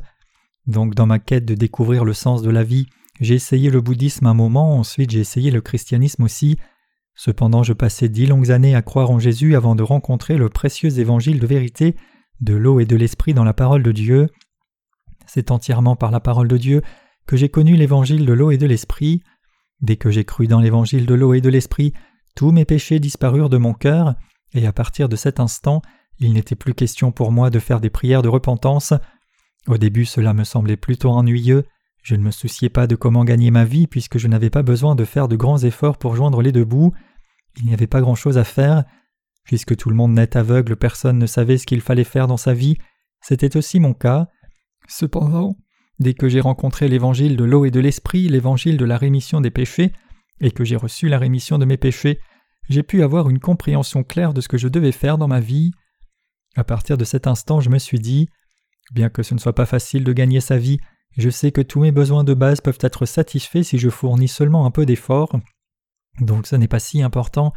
Donc 0.68 0.94
dans 0.94 1.08
ma 1.08 1.18
quête 1.18 1.46
de 1.46 1.56
découvrir 1.56 2.06
le 2.06 2.14
sens 2.14 2.44
de 2.44 2.52
la 2.52 2.64
vie, 2.64 2.86
j'ai 3.20 3.34
essayé 3.34 3.72
le 3.72 3.82
bouddhisme 3.82 4.28
un 4.28 4.36
moment, 4.36 4.78
ensuite 4.78 5.10
j'ai 5.10 5.22
essayé 5.22 5.50
le 5.50 5.62
christianisme 5.62 6.22
aussi. 6.22 6.60
Cependant 7.16 7.64
je 7.64 7.74
passais 7.74 8.10
dix 8.10 8.26
longues 8.26 8.52
années 8.52 8.76
à 8.76 8.82
croire 8.82 9.10
en 9.10 9.20
Jésus 9.20 9.56
avant 9.56 9.76
de 9.76 9.84
rencontrer 9.84 10.38
le 10.38 10.50
précieux 10.50 11.00
évangile 11.00 11.40
de 11.40 11.48
vérité, 11.48 11.96
de 12.42 12.54
l'eau 12.54 12.80
et 12.80 12.86
de 12.86 12.96
l'esprit 12.96 13.34
dans 13.34 13.46
la 13.46 13.54
parole 13.54 13.84
de 13.84 13.92
Dieu. 13.92 14.28
C'est 15.26 15.52
entièrement 15.52 15.96
par 15.96 16.12
la 16.12 16.20
parole 16.20 16.48
de 16.48 16.58
Dieu 16.58 16.82
que 17.26 17.38
j'ai 17.38 17.50
connu 17.50 17.76
l'évangile 17.76 18.26
de 18.26 18.34
l'eau 18.34 18.52
et 18.52 18.58
de 18.58 18.68
l'esprit. 18.68 19.24
Dès 19.82 19.96
que 19.96 20.12
j'ai 20.12 20.26
cru 20.26 20.48
dans 20.48 20.60
l'évangile 20.60 21.06
de 21.06 21.14
l'eau 21.14 21.34
et 21.34 21.42
de 21.42 21.50
l'esprit, 21.50 21.94
tous 22.36 22.52
mes 22.52 22.66
péchés 22.66 23.00
disparurent 23.00 23.50
de 23.50 23.58
mon 23.58 23.74
cœur, 23.74 24.16
et 24.54 24.68
à 24.68 24.74
partir 24.74 25.10
de 25.10 25.16
cet 25.16 25.40
instant, 25.40 25.82
il 26.20 26.34
n'était 26.34 26.56
plus 26.56 26.74
question 26.74 27.12
pour 27.12 27.32
moi 27.32 27.50
de 27.50 27.60
faire 27.60 27.80
des 27.80 27.90
prières 27.90 28.22
de 28.22 28.30
repentance. 28.30 28.94
Au 29.68 29.78
début 29.78 30.06
cela 30.06 30.34
me 30.34 30.44
semblait 30.44 30.78
plutôt 30.78 31.10
ennuyeux, 31.10 31.66
je 32.06 32.16
ne 32.16 32.22
me 32.22 32.32
souciais 32.32 32.70
pas 32.70 32.88
de 32.88 32.96
comment 32.96 33.26
gagner 33.26 33.52
ma 33.52 33.66
vie 33.66 33.88
puisque 33.88 34.18
je 34.18 34.28
n'avais 34.28 34.50
pas 34.50 34.64
besoin 34.64 34.96
de 34.96 35.06
faire 35.06 35.28
de 35.28 35.36
grands 35.36 35.58
efforts 35.58 35.98
pour 35.98 36.16
joindre 36.16 36.42
les 36.42 36.52
deux 36.52 36.64
bouts, 36.64 36.94
il 37.58 37.66
n'y 37.66 37.74
avait 37.74 37.88
pas 37.88 38.02
grand-chose 38.02 38.38
à 38.38 38.44
faire. 38.44 38.86
Puisque 39.44 39.76
tout 39.76 39.90
le 39.90 39.96
monde 39.96 40.14
n'est 40.14 40.38
aveugle, 40.38 40.76
personne 40.76 41.20
ne 41.20 41.26
savait 41.26 41.58
ce 41.58 41.66
qu'il 41.66 41.82
fallait 41.82 42.04
faire 42.04 42.28
dans 42.28 42.38
sa 42.38 42.54
vie, 42.54 42.78
c'était 43.22 43.58
aussi 43.58 43.80
mon 43.80 43.94
cas. 43.94 44.28
Cependant, 44.88 45.56
Dès 46.00 46.14
que 46.14 46.28
j'ai 46.28 46.42
rencontré 46.42 46.88
l'évangile 46.90 47.38
de 47.38 47.44
l'eau 47.44 47.66
et 47.66 47.72
de 47.72 47.80
l'esprit, 47.80 48.28
l'évangile 48.28 48.78
de 48.78 48.86
la 48.86 48.98
rémission 48.98 49.40
des 49.40 49.52
péchés, 49.52 49.94
et 50.42 50.52
que 50.52 50.66
j'ai 50.66 50.76
reçu 50.76 51.08
la 51.08 51.18
rémission 51.18 51.58
de 51.58 51.66
mes 51.66 51.78
péchés, 51.78 52.20
j'ai 52.70 52.84
pu 52.84 53.02
avoir 53.04 53.30
une 53.30 53.40
compréhension 53.40 54.04
claire 54.04 54.34
de 54.34 54.42
ce 54.42 54.50
que 54.50 54.58
je 54.58 54.68
devais 54.68 54.92
faire 54.92 55.18
dans 55.18 55.30
ma 55.30 55.40
vie. 55.40 55.72
À 56.58 56.64
partir 56.64 56.98
de 56.98 57.06
cet 57.06 57.28
instant, 57.28 57.62
je 57.62 57.70
me 57.70 57.78
suis 57.78 58.00
dit, 58.00 58.28
bien 58.92 59.10
que 59.10 59.24
ce 59.24 59.34
ne 59.34 59.40
soit 59.40 59.56
pas 59.56 59.66
facile 59.66 60.04
de 60.04 60.12
gagner 60.12 60.42
sa 60.42 60.58
vie, 60.58 60.80
je 61.18 61.30
sais 61.30 61.52
que 61.52 61.62
tous 61.62 61.80
mes 61.80 61.92
besoins 61.92 62.24
de 62.24 62.34
base 62.34 62.62
peuvent 62.62 62.80
être 62.82 63.06
satisfaits 63.06 63.64
si 63.64 63.78
je 63.78 63.90
fournis 63.90 64.28
seulement 64.28 64.66
un 64.66 64.72
peu 64.72 64.86
d'effort. 64.86 65.32
Donc 66.20 66.48
ce 66.48 66.56
n'est 66.56 66.68
pas 66.68 66.80
si 66.80 67.02
important. 67.02 67.54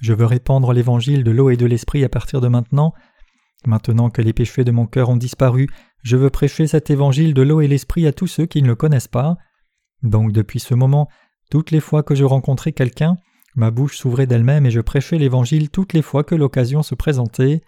Je 0.00 0.12
veux 0.12 0.26
répandre 0.26 0.72
l'évangile 0.72 1.24
de 1.24 1.30
l'eau 1.30 1.50
et 1.50 1.56
de 1.56 1.66
l'esprit 1.66 2.04
à 2.04 2.08
partir 2.08 2.40
de 2.40 2.48
maintenant. 2.48 2.94
Maintenant 3.66 4.10
que 4.10 4.22
les 4.22 4.32
péchés 4.32 4.64
de 4.64 4.70
mon 4.70 4.86
cœur 4.86 5.08
ont 5.08 5.16
disparu, 5.16 5.68
je 6.02 6.16
veux 6.16 6.30
prêcher 6.30 6.66
cet 6.66 6.90
évangile 6.90 7.34
de 7.34 7.42
l'eau 7.42 7.60
et 7.60 7.68
l'esprit 7.68 8.06
à 8.06 8.12
tous 8.12 8.26
ceux 8.26 8.46
qui 8.46 8.62
ne 8.62 8.66
le 8.66 8.74
connaissent 8.74 9.08
pas. 9.08 9.36
Donc 10.02 10.32
depuis 10.32 10.60
ce 10.60 10.74
moment, 10.74 11.08
toutes 11.50 11.70
les 11.70 11.80
fois 11.80 12.02
que 12.02 12.14
je 12.14 12.24
rencontrais 12.24 12.72
quelqu'un, 12.72 13.16
ma 13.54 13.70
bouche 13.70 13.96
s'ouvrait 13.96 14.26
d'elle-même 14.26 14.66
et 14.66 14.70
je 14.70 14.80
prêchais 14.80 15.18
l'évangile 15.18 15.70
toutes 15.70 15.92
les 15.92 16.02
fois 16.02 16.24
que 16.24 16.34
l'occasion 16.34 16.82
se 16.82 16.94
présentait. 16.94 17.62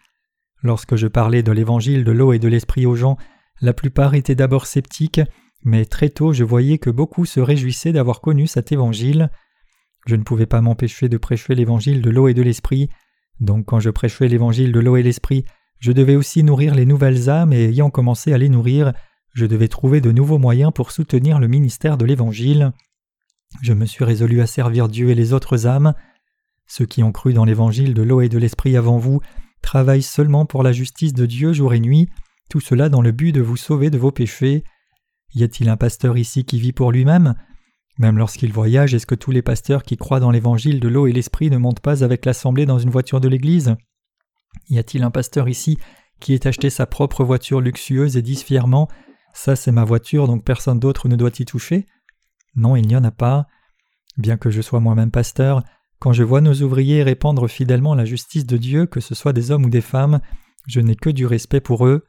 Lorsque 0.62 0.96
je 0.96 1.06
parlais 1.06 1.42
de 1.42 1.52
l'évangile 1.52 2.04
de 2.04 2.12
l'eau 2.12 2.32
et 2.32 2.38
de 2.38 2.48
l'esprit 2.48 2.86
aux 2.86 2.96
gens, 2.96 3.16
la 3.60 3.72
plupart 3.72 4.14
étaient 4.14 4.34
d'abord 4.34 4.66
sceptiques, 4.66 5.20
mais 5.62 5.84
très 5.84 6.10
tôt 6.10 6.32
je 6.32 6.44
voyais 6.44 6.78
que 6.78 6.90
beaucoup 6.90 7.24
se 7.24 7.40
réjouissaient 7.40 7.92
d'avoir 7.92 8.20
connu 8.20 8.46
cet 8.46 8.72
évangile. 8.72 9.30
Je 10.06 10.16
ne 10.16 10.22
pouvais 10.22 10.46
pas 10.46 10.60
m'empêcher 10.60 11.08
de 11.08 11.16
prêcher 11.16 11.54
l'évangile 11.54 12.02
de 12.02 12.10
l'eau 12.10 12.28
et 12.28 12.34
de 12.34 12.42
l'esprit, 12.42 12.88
donc 13.40 13.66
quand 13.66 13.80
je 13.80 13.90
prêchais 13.90 14.28
l'évangile 14.28 14.72
de 14.72 14.80
l'eau 14.80 14.96
et 14.96 15.02
l'esprit, 15.02 15.44
je 15.78 15.92
devais 15.92 16.16
aussi 16.16 16.42
nourrir 16.42 16.74
les 16.74 16.86
nouvelles 16.86 17.28
âmes 17.28 17.52
et 17.52 17.64
ayant 17.64 17.90
commencé 17.90 18.32
à 18.32 18.38
les 18.38 18.48
nourrir, 18.48 18.92
je 19.34 19.44
devais 19.44 19.68
trouver 19.68 20.00
de 20.00 20.12
nouveaux 20.12 20.38
moyens 20.38 20.72
pour 20.74 20.90
soutenir 20.90 21.38
le 21.38 21.48
ministère 21.48 21.98
de 21.98 22.06
l'Évangile. 22.06 22.72
Je 23.60 23.74
me 23.74 23.84
suis 23.84 24.04
résolu 24.04 24.40
à 24.40 24.46
servir 24.46 24.88
Dieu 24.88 25.10
et 25.10 25.14
les 25.14 25.34
autres 25.34 25.66
âmes. 25.66 25.92
Ceux 26.66 26.86
qui 26.86 27.02
ont 27.02 27.12
cru 27.12 27.34
dans 27.34 27.44
l'Évangile 27.44 27.92
de 27.92 28.02
l'eau 28.02 28.22
et 28.22 28.30
de 28.30 28.38
l'Esprit 28.38 28.76
avant 28.76 28.96
vous 28.96 29.20
travaillent 29.60 30.02
seulement 30.02 30.46
pour 30.46 30.62
la 30.62 30.72
justice 30.72 31.12
de 31.12 31.26
Dieu 31.26 31.52
jour 31.52 31.74
et 31.74 31.80
nuit, 31.80 32.08
tout 32.48 32.60
cela 32.60 32.88
dans 32.88 33.02
le 33.02 33.12
but 33.12 33.32
de 33.32 33.40
vous 33.40 33.56
sauver 33.56 33.90
de 33.90 33.98
vos 33.98 34.12
péchés. 34.12 34.64
Y 35.34 35.42
a-t-il 35.42 35.68
un 35.68 35.76
pasteur 35.76 36.16
ici 36.16 36.44
qui 36.44 36.58
vit 36.58 36.72
pour 36.72 36.92
lui-même? 36.92 37.34
Même 37.98 38.18
lorsqu'il 38.18 38.52
voyage, 38.52 38.94
est-ce 38.94 39.06
que 39.06 39.14
tous 39.14 39.30
les 39.30 39.42
pasteurs 39.42 39.82
qui 39.82 39.96
croient 39.96 40.20
dans 40.20 40.30
l'Évangile 40.30 40.80
de 40.80 40.88
l'eau 40.88 41.06
et 41.06 41.12
l'Esprit 41.12 41.50
ne 41.50 41.56
montent 41.56 41.80
pas 41.80 42.04
avec 42.04 42.24
l'assemblée 42.24 42.66
dans 42.66 42.78
une 42.78 42.90
voiture 42.90 43.20
de 43.20 43.28
l'Église? 43.28 43.74
Y 44.68 44.78
a-t-il 44.78 45.02
un 45.02 45.10
pasteur 45.10 45.48
ici 45.48 45.78
qui 46.20 46.34
ait 46.34 46.46
acheté 46.46 46.70
sa 46.70 46.86
propre 46.86 47.24
voiture 47.24 47.60
luxueuse 47.60 48.16
et 48.16 48.22
dise 48.22 48.42
fièrement 48.42 48.88
Ça 49.32 49.56
c'est 49.56 49.72
ma 49.72 49.84
voiture 49.84 50.26
donc 50.26 50.44
personne 50.44 50.78
d'autre 50.78 51.08
ne 51.08 51.16
doit 51.16 51.30
y 51.38 51.44
toucher? 51.44 51.86
Non, 52.54 52.76
il 52.76 52.86
n'y 52.86 52.96
en 52.96 53.04
a 53.04 53.10
pas. 53.10 53.46
Bien 54.16 54.36
que 54.36 54.50
je 54.50 54.62
sois 54.62 54.80
moi-même 54.80 55.10
pasteur, 55.10 55.62
quand 55.98 56.12
je 56.12 56.22
vois 56.22 56.40
nos 56.40 56.54
ouvriers 56.62 57.02
répandre 57.02 57.48
fidèlement 57.48 57.94
la 57.94 58.04
justice 58.04 58.46
de 58.46 58.56
Dieu, 58.56 58.86
que 58.86 59.00
ce 59.00 59.14
soit 59.14 59.32
des 59.32 59.50
hommes 59.50 59.64
ou 59.64 59.70
des 59.70 59.80
femmes, 59.80 60.20
je 60.66 60.80
n'ai 60.80 60.96
que 60.96 61.10
du 61.10 61.26
respect 61.26 61.60
pour 61.60 61.86
eux. 61.86 62.04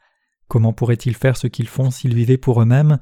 Comment 0.47 0.73
pourraient-ils 0.73 1.15
faire 1.15 1.37
ce 1.37 1.47
qu'ils 1.47 1.67
font 1.67 1.91
s'ils 1.91 2.15
vivaient 2.15 2.37
pour 2.37 2.61
eux-mêmes? 2.61 2.99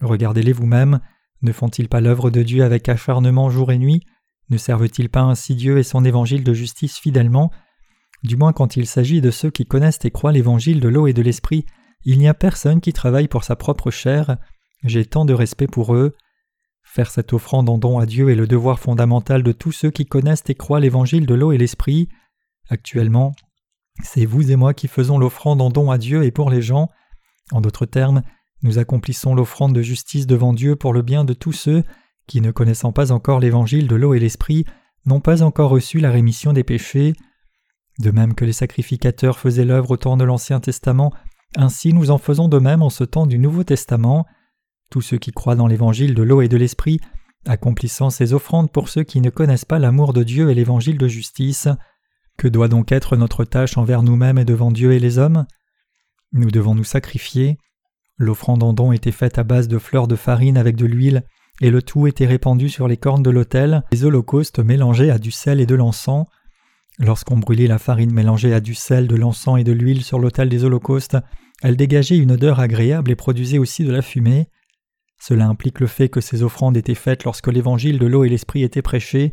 Regardez-les 0.00 0.52
vous-même. 0.52 1.00
Ne 1.42 1.52
font-ils 1.52 1.88
pas 1.88 2.00
l'œuvre 2.00 2.30
de 2.30 2.42
Dieu 2.42 2.64
avec 2.64 2.88
acharnement 2.88 3.50
jour 3.50 3.72
et 3.72 3.78
nuit? 3.78 4.02
Ne 4.48 4.56
servent-ils 4.56 5.10
pas 5.10 5.22
ainsi 5.22 5.54
Dieu 5.54 5.78
et 5.78 5.82
son 5.82 6.04
évangile 6.04 6.44
de 6.44 6.54
justice 6.54 6.98
fidèlement? 6.98 7.50
Du 8.22 8.36
moins 8.36 8.52
quand 8.52 8.76
il 8.76 8.86
s'agit 8.86 9.20
de 9.20 9.30
ceux 9.30 9.50
qui 9.50 9.66
connaissent 9.66 10.04
et 10.04 10.10
croient 10.10 10.32
l'évangile 10.32 10.80
de 10.80 10.88
l'eau 10.88 11.06
et 11.06 11.12
de 11.12 11.22
l'esprit, 11.22 11.66
il 12.04 12.18
n'y 12.18 12.28
a 12.28 12.34
personne 12.34 12.80
qui 12.80 12.92
travaille 12.92 13.28
pour 13.28 13.44
sa 13.44 13.56
propre 13.56 13.90
chair. 13.90 14.38
J'ai 14.84 15.04
tant 15.04 15.24
de 15.24 15.34
respect 15.34 15.66
pour 15.66 15.94
eux. 15.94 16.14
Faire 16.82 17.10
cette 17.10 17.32
offrande 17.32 17.68
en 17.68 17.78
don 17.78 17.98
à 17.98 18.06
Dieu 18.06 18.30
est 18.30 18.36
le 18.36 18.46
devoir 18.46 18.78
fondamental 18.78 19.42
de 19.42 19.52
tous 19.52 19.72
ceux 19.72 19.90
qui 19.90 20.06
connaissent 20.06 20.44
et 20.48 20.54
croient 20.54 20.80
l'évangile 20.80 21.26
de 21.26 21.34
l'eau 21.34 21.52
et 21.52 21.58
l'esprit. 21.58 22.08
Actuellement, 22.70 23.34
c'est 24.02 24.26
vous 24.26 24.50
et 24.50 24.56
moi 24.56 24.74
qui 24.74 24.88
faisons 24.88 25.18
l'offrande 25.18 25.60
en 25.60 25.70
don 25.70 25.90
à 25.90 25.98
Dieu 25.98 26.24
et 26.24 26.30
pour 26.30 26.50
les 26.50 26.62
gens. 26.62 26.90
En 27.52 27.60
d'autres 27.60 27.86
termes, 27.86 28.22
nous 28.62 28.78
accomplissons 28.78 29.34
l'offrande 29.34 29.74
de 29.74 29.82
justice 29.82 30.26
devant 30.26 30.52
Dieu 30.52 30.76
pour 30.76 30.92
le 30.92 31.02
bien 31.02 31.24
de 31.24 31.32
tous 31.32 31.52
ceux 31.52 31.84
qui, 32.26 32.40
ne 32.40 32.50
connaissant 32.50 32.92
pas 32.92 33.12
encore 33.12 33.40
l'évangile 33.40 33.86
de 33.86 33.96
l'eau 33.96 34.14
et 34.14 34.18
l'esprit, 34.18 34.64
n'ont 35.04 35.20
pas 35.20 35.42
encore 35.42 35.70
reçu 35.70 36.00
la 36.00 36.10
rémission 36.10 36.52
des 36.52 36.64
péchés. 36.64 37.12
De 38.00 38.10
même 38.10 38.34
que 38.34 38.44
les 38.44 38.52
sacrificateurs 38.52 39.38
faisaient 39.38 39.64
l'œuvre 39.64 39.92
au 39.92 39.96
temps 39.96 40.16
de 40.16 40.24
l'Ancien 40.24 40.60
Testament, 40.60 41.12
ainsi 41.56 41.92
nous 41.92 42.10
en 42.10 42.18
faisons 42.18 42.48
de 42.48 42.58
même 42.58 42.82
en 42.82 42.90
ce 42.90 43.04
temps 43.04 43.26
du 43.26 43.38
Nouveau 43.38 43.64
Testament. 43.64 44.26
Tous 44.90 45.00
ceux 45.00 45.18
qui 45.18 45.32
croient 45.32 45.54
dans 45.54 45.66
l'évangile 45.66 46.14
de 46.14 46.22
l'eau 46.22 46.42
et 46.42 46.48
de 46.48 46.56
l'esprit, 46.56 47.00
accomplissant 47.46 48.10
ces 48.10 48.32
offrandes 48.34 48.70
pour 48.70 48.88
ceux 48.88 49.04
qui 49.04 49.20
ne 49.20 49.30
connaissent 49.30 49.64
pas 49.64 49.78
l'amour 49.78 50.12
de 50.12 50.22
Dieu 50.22 50.50
et 50.50 50.54
l'évangile 50.54 50.98
de 50.98 51.08
justice. 51.08 51.68
Que 52.36 52.48
doit 52.48 52.68
donc 52.68 52.92
être 52.92 53.16
notre 53.16 53.44
tâche 53.44 53.78
envers 53.78 54.02
nous-mêmes 54.02 54.38
et 54.38 54.44
devant 54.44 54.70
Dieu 54.70 54.92
et 54.92 54.98
les 54.98 55.18
hommes? 55.18 55.46
Nous 56.32 56.50
devons 56.50 56.74
nous 56.74 56.84
sacrifier. 56.84 57.56
L'offrande 58.18 58.62
en 58.62 58.72
don 58.72 58.92
était 58.92 59.12
faite 59.12 59.38
à 59.38 59.44
base 59.44 59.68
de 59.68 59.78
fleurs 59.78 60.06
de 60.06 60.16
farine 60.16 60.58
avec 60.58 60.76
de 60.76 60.86
l'huile, 60.86 61.24
et 61.62 61.70
le 61.70 61.82
tout 61.82 62.06
était 62.06 62.26
répandu 62.26 62.68
sur 62.68 62.88
les 62.88 62.98
cornes 62.98 63.22
de 63.22 63.30
l'autel, 63.30 63.82
les 63.90 64.04
holocaustes 64.04 64.58
mélangés 64.58 65.10
à 65.10 65.18
du 65.18 65.30
sel 65.30 65.60
et 65.60 65.66
de 65.66 65.74
l'encens. 65.74 66.26
Lorsqu'on 66.98 67.38
brûlait 67.38 67.66
la 67.66 67.78
farine 67.78 68.12
mélangée 68.12 68.52
à 68.52 68.60
du 68.60 68.74
sel, 68.74 69.06
de 69.06 69.16
l'encens 69.16 69.58
et 69.58 69.64
de 69.64 69.72
l'huile 69.72 70.04
sur 70.04 70.18
l'autel 70.18 70.48
des 70.48 70.64
holocaustes, 70.64 71.16
elle 71.62 71.76
dégageait 71.76 72.18
une 72.18 72.32
odeur 72.32 72.60
agréable 72.60 73.10
et 73.10 73.16
produisait 73.16 73.58
aussi 73.58 73.84
de 73.84 73.92
la 73.92 74.02
fumée. 74.02 74.48
Cela 75.18 75.46
implique 75.46 75.80
le 75.80 75.86
fait 75.86 76.10
que 76.10 76.20
ces 76.20 76.42
offrandes 76.42 76.76
étaient 76.76 76.94
faites 76.94 77.24
lorsque 77.24 77.48
l'évangile 77.48 77.98
de 77.98 78.06
l'eau 78.06 78.24
et 78.24 78.28
l'esprit 78.28 78.62
étaient 78.62 78.82
prêchés. 78.82 79.32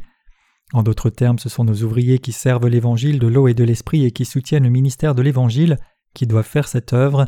En 0.74 0.82
d'autres 0.82 1.12
termes, 1.12 1.38
ce 1.38 1.50
sont 1.50 1.64
nos 1.64 1.84
ouvriers 1.84 2.18
qui 2.18 2.32
servent 2.32 2.68
l'Évangile 2.68 3.20
de 3.20 3.28
l'eau 3.28 3.48
et 3.48 3.54
de 3.54 3.64
l'Esprit 3.64 4.06
et 4.06 4.12
qui 4.12 4.26
soutiennent 4.26 4.64
le 4.64 4.72
ministère 4.72 5.14
de 5.14 5.22
l'Évangile 5.22 5.78
qui 6.16 6.26
doivent 6.26 6.48
faire 6.48 6.68
cette 6.68 6.94
œuvre. 6.94 7.28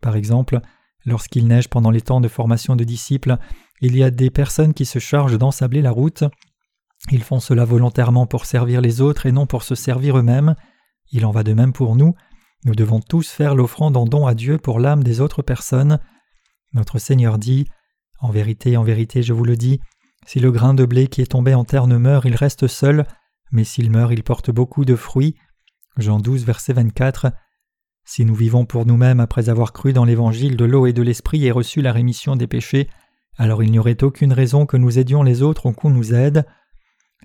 Par 0.00 0.14
exemple, 0.14 0.60
lorsqu'il 1.04 1.48
neige 1.48 1.68
pendant 1.68 1.90
les 1.90 2.00
temps 2.00 2.20
de 2.20 2.28
formation 2.28 2.76
de 2.76 2.84
disciples, 2.84 3.38
il 3.80 3.96
y 3.96 4.04
a 4.04 4.12
des 4.12 4.30
personnes 4.30 4.72
qui 4.72 4.86
se 4.86 5.00
chargent 5.00 5.36
d'ensabler 5.36 5.82
la 5.82 5.90
route. 5.90 6.22
Ils 7.10 7.24
font 7.24 7.40
cela 7.40 7.64
volontairement 7.64 8.26
pour 8.26 8.46
servir 8.46 8.80
les 8.80 9.00
autres 9.00 9.26
et 9.26 9.32
non 9.32 9.46
pour 9.46 9.64
se 9.64 9.74
servir 9.74 10.16
eux-mêmes. 10.16 10.54
Il 11.10 11.26
en 11.26 11.32
va 11.32 11.42
de 11.42 11.54
même 11.54 11.72
pour 11.72 11.96
nous. 11.96 12.14
Nous 12.64 12.76
devons 12.76 13.00
tous 13.00 13.30
faire 13.30 13.56
l'offrande 13.56 13.96
en 13.96 14.04
don 14.04 14.26
à 14.26 14.34
Dieu 14.34 14.58
pour 14.58 14.78
l'âme 14.78 15.02
des 15.02 15.20
autres 15.20 15.42
personnes. 15.42 15.98
Notre 16.72 16.98
Seigneur 16.98 17.38
dit 17.38 17.66
En 18.20 18.30
vérité, 18.30 18.76
en 18.76 18.84
vérité, 18.84 19.24
je 19.24 19.32
vous 19.32 19.44
le 19.44 19.56
dis, 19.56 19.80
si 20.30 20.38
le 20.38 20.52
grain 20.52 20.74
de 20.74 20.84
blé 20.84 21.08
qui 21.08 21.22
est 21.22 21.32
tombé 21.32 21.54
en 21.54 21.64
terre 21.64 21.88
ne 21.88 21.96
meurt, 21.96 22.24
il 22.24 22.36
reste 22.36 22.68
seul, 22.68 23.04
mais 23.50 23.64
s'il 23.64 23.90
meurt, 23.90 24.12
il 24.12 24.22
porte 24.22 24.52
beaucoup 24.52 24.84
de 24.84 24.94
fruits. 24.94 25.34
Jean 25.96 26.20
12, 26.20 26.44
verset 26.44 26.72
24. 26.72 27.32
Si 28.04 28.24
nous 28.24 28.36
vivons 28.36 28.64
pour 28.64 28.86
nous-mêmes 28.86 29.18
après 29.18 29.48
avoir 29.48 29.72
cru 29.72 29.92
dans 29.92 30.04
l'évangile 30.04 30.56
de 30.56 30.64
l'eau 30.64 30.86
et 30.86 30.92
de 30.92 31.02
l'esprit 31.02 31.46
et 31.46 31.50
reçu 31.50 31.82
la 31.82 31.90
rémission 31.90 32.36
des 32.36 32.46
péchés, 32.46 32.88
alors 33.38 33.64
il 33.64 33.72
n'y 33.72 33.80
aurait 33.80 34.04
aucune 34.04 34.32
raison 34.32 34.66
que 34.66 34.76
nous 34.76 35.00
aidions 35.00 35.24
les 35.24 35.42
autres 35.42 35.66
ou 35.66 35.72
qu'on 35.72 35.90
nous 35.90 36.14
aide. 36.14 36.46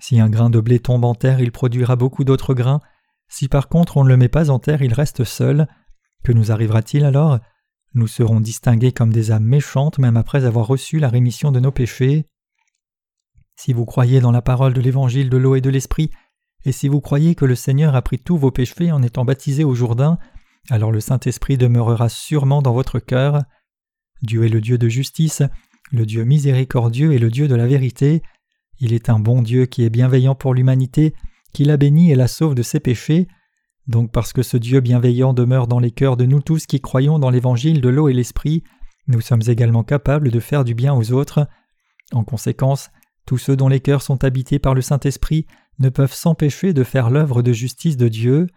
Si 0.02 0.20
un 0.20 0.28
grain 0.28 0.50
de 0.50 0.60
blé 0.60 0.80
tombe 0.80 1.06
en 1.06 1.14
terre, 1.14 1.40
il 1.40 1.52
produira 1.52 1.96
beaucoup 1.96 2.24
d'autres 2.24 2.56
grains. 2.56 2.82
Si 3.30 3.48
par 3.48 3.70
contre 3.70 3.98
on 3.98 4.04
ne 4.04 4.10
le 4.10 4.18
met 4.18 4.30
pas 4.30 4.50
en 4.50 4.58
terre, 4.58 4.82
il 4.82 4.96
reste 4.96 5.26
seul. 5.26 5.68
Que 6.24 6.32
nous 6.32 6.52
arrivera-t-il 6.52 7.06
alors? 7.06 7.38
Nous 7.94 8.08
serons 8.08 8.40
distingués 8.40 8.94
comme 8.94 9.14
des 9.14 9.30
âmes 9.30 9.46
méchantes 9.46 10.00
même 10.00 10.18
après 10.18 10.44
avoir 10.44 10.66
reçu 10.66 10.98
la 10.98 11.10
rémission 11.10 11.52
de 11.52 11.60
nos 11.60 11.72
péchés. 11.72 12.26
Si 13.56 13.74
vous 13.74 13.86
croyez 13.86 14.20
dans 14.20 14.32
la 14.32 14.42
parole 14.42 14.74
de 14.74 14.82
l'évangile 14.82 15.30
de 15.30 15.38
l'eau 15.38 15.56
et 15.56 15.62
de 15.62 15.70
l'esprit, 15.70 16.12
et 16.66 16.72
si 16.72 16.88
vous 16.88 17.00
croyez 17.00 17.36
que 17.36 17.46
le 17.46 17.56
Seigneur 17.56 17.96
a 17.96 18.02
pris 18.02 18.20
tous 18.20 18.38
vos 18.38 18.52
péchés 18.52 18.92
en 18.92 19.04
étant 19.04 19.24
baptisé 19.24 19.64
au 19.64 19.76
Jourdain, 19.76 20.18
alors 20.70 20.92
le 20.92 21.00
Saint-Esprit 21.00 21.58
demeurera 21.58 22.10
sûrement 22.10 22.62
dans 22.62 22.74
votre 22.74 23.00
cœur. 23.00 23.44
Dieu 24.24 24.46
est 24.46 24.50
le 24.50 24.62
Dieu 24.62 24.78
de 24.78 24.90
justice, 24.90 25.44
le 25.92 26.06
Dieu 26.06 26.24
miséricordieux 26.24 27.14
et 27.14 27.20
le 27.20 27.30
Dieu 27.30 27.48
de 27.48 27.56
la 27.56 27.68
vérité. 27.68 28.24
Il 28.80 28.94
est 28.94 29.10
un 29.10 29.20
bon 29.20 29.42
Dieu 29.42 29.68
qui 29.68 29.84
est 29.84 29.90
bienveillant 29.90 30.36
pour 30.36 30.54
l'humanité, 30.54 31.14
qui 31.54 31.64
la 31.66 31.78
bénit 31.78 32.12
et 32.12 32.16
la 32.16 32.28
sauve 32.28 32.56
de 32.56 32.64
ses 32.64 32.80
péchés. 32.80 33.28
Donc 33.88 34.12
parce 34.12 34.34
que 34.34 34.42
ce 34.42 34.58
Dieu 34.58 34.80
bienveillant 34.80 35.34
demeure 35.34 35.68
dans 35.68 35.80
les 35.80 35.92
cœurs 35.92 36.18
de 36.18 36.26
nous 36.26 36.42
tous 36.42 36.66
qui 36.66 36.82
croyons 36.82 37.20
dans 37.20 37.30
l'évangile 37.30 37.80
de 37.80 37.90
l'eau 37.90 38.10
et 38.10 38.14
l'esprit, 38.14 38.64
nous 39.08 39.22
sommes 39.22 39.44
également 39.46 39.84
capables 39.84 40.32
de 40.32 40.40
faire 40.40 40.66
du 40.66 40.74
bien 40.74 40.96
aux 40.96 41.12
autres. 41.12 41.48
En 42.12 42.24
conséquence, 42.24 42.90
tous 43.26 43.38
ceux 43.38 43.56
dont 43.56 43.68
les 43.68 43.80
cœurs 43.80 44.02
sont 44.02 44.24
habités 44.24 44.60
par 44.60 44.74
le 44.74 44.82
Saint-Esprit 44.82 45.48
ne 45.80 45.90
peuvent 45.90 46.14
s'empêcher 46.14 46.74
de 46.74 46.84
faire 46.84 47.10
l'œuvre 47.10 47.42
de 47.42 47.54
justice 47.54 47.98
de 47.98 48.08
Dieu. 48.08 48.48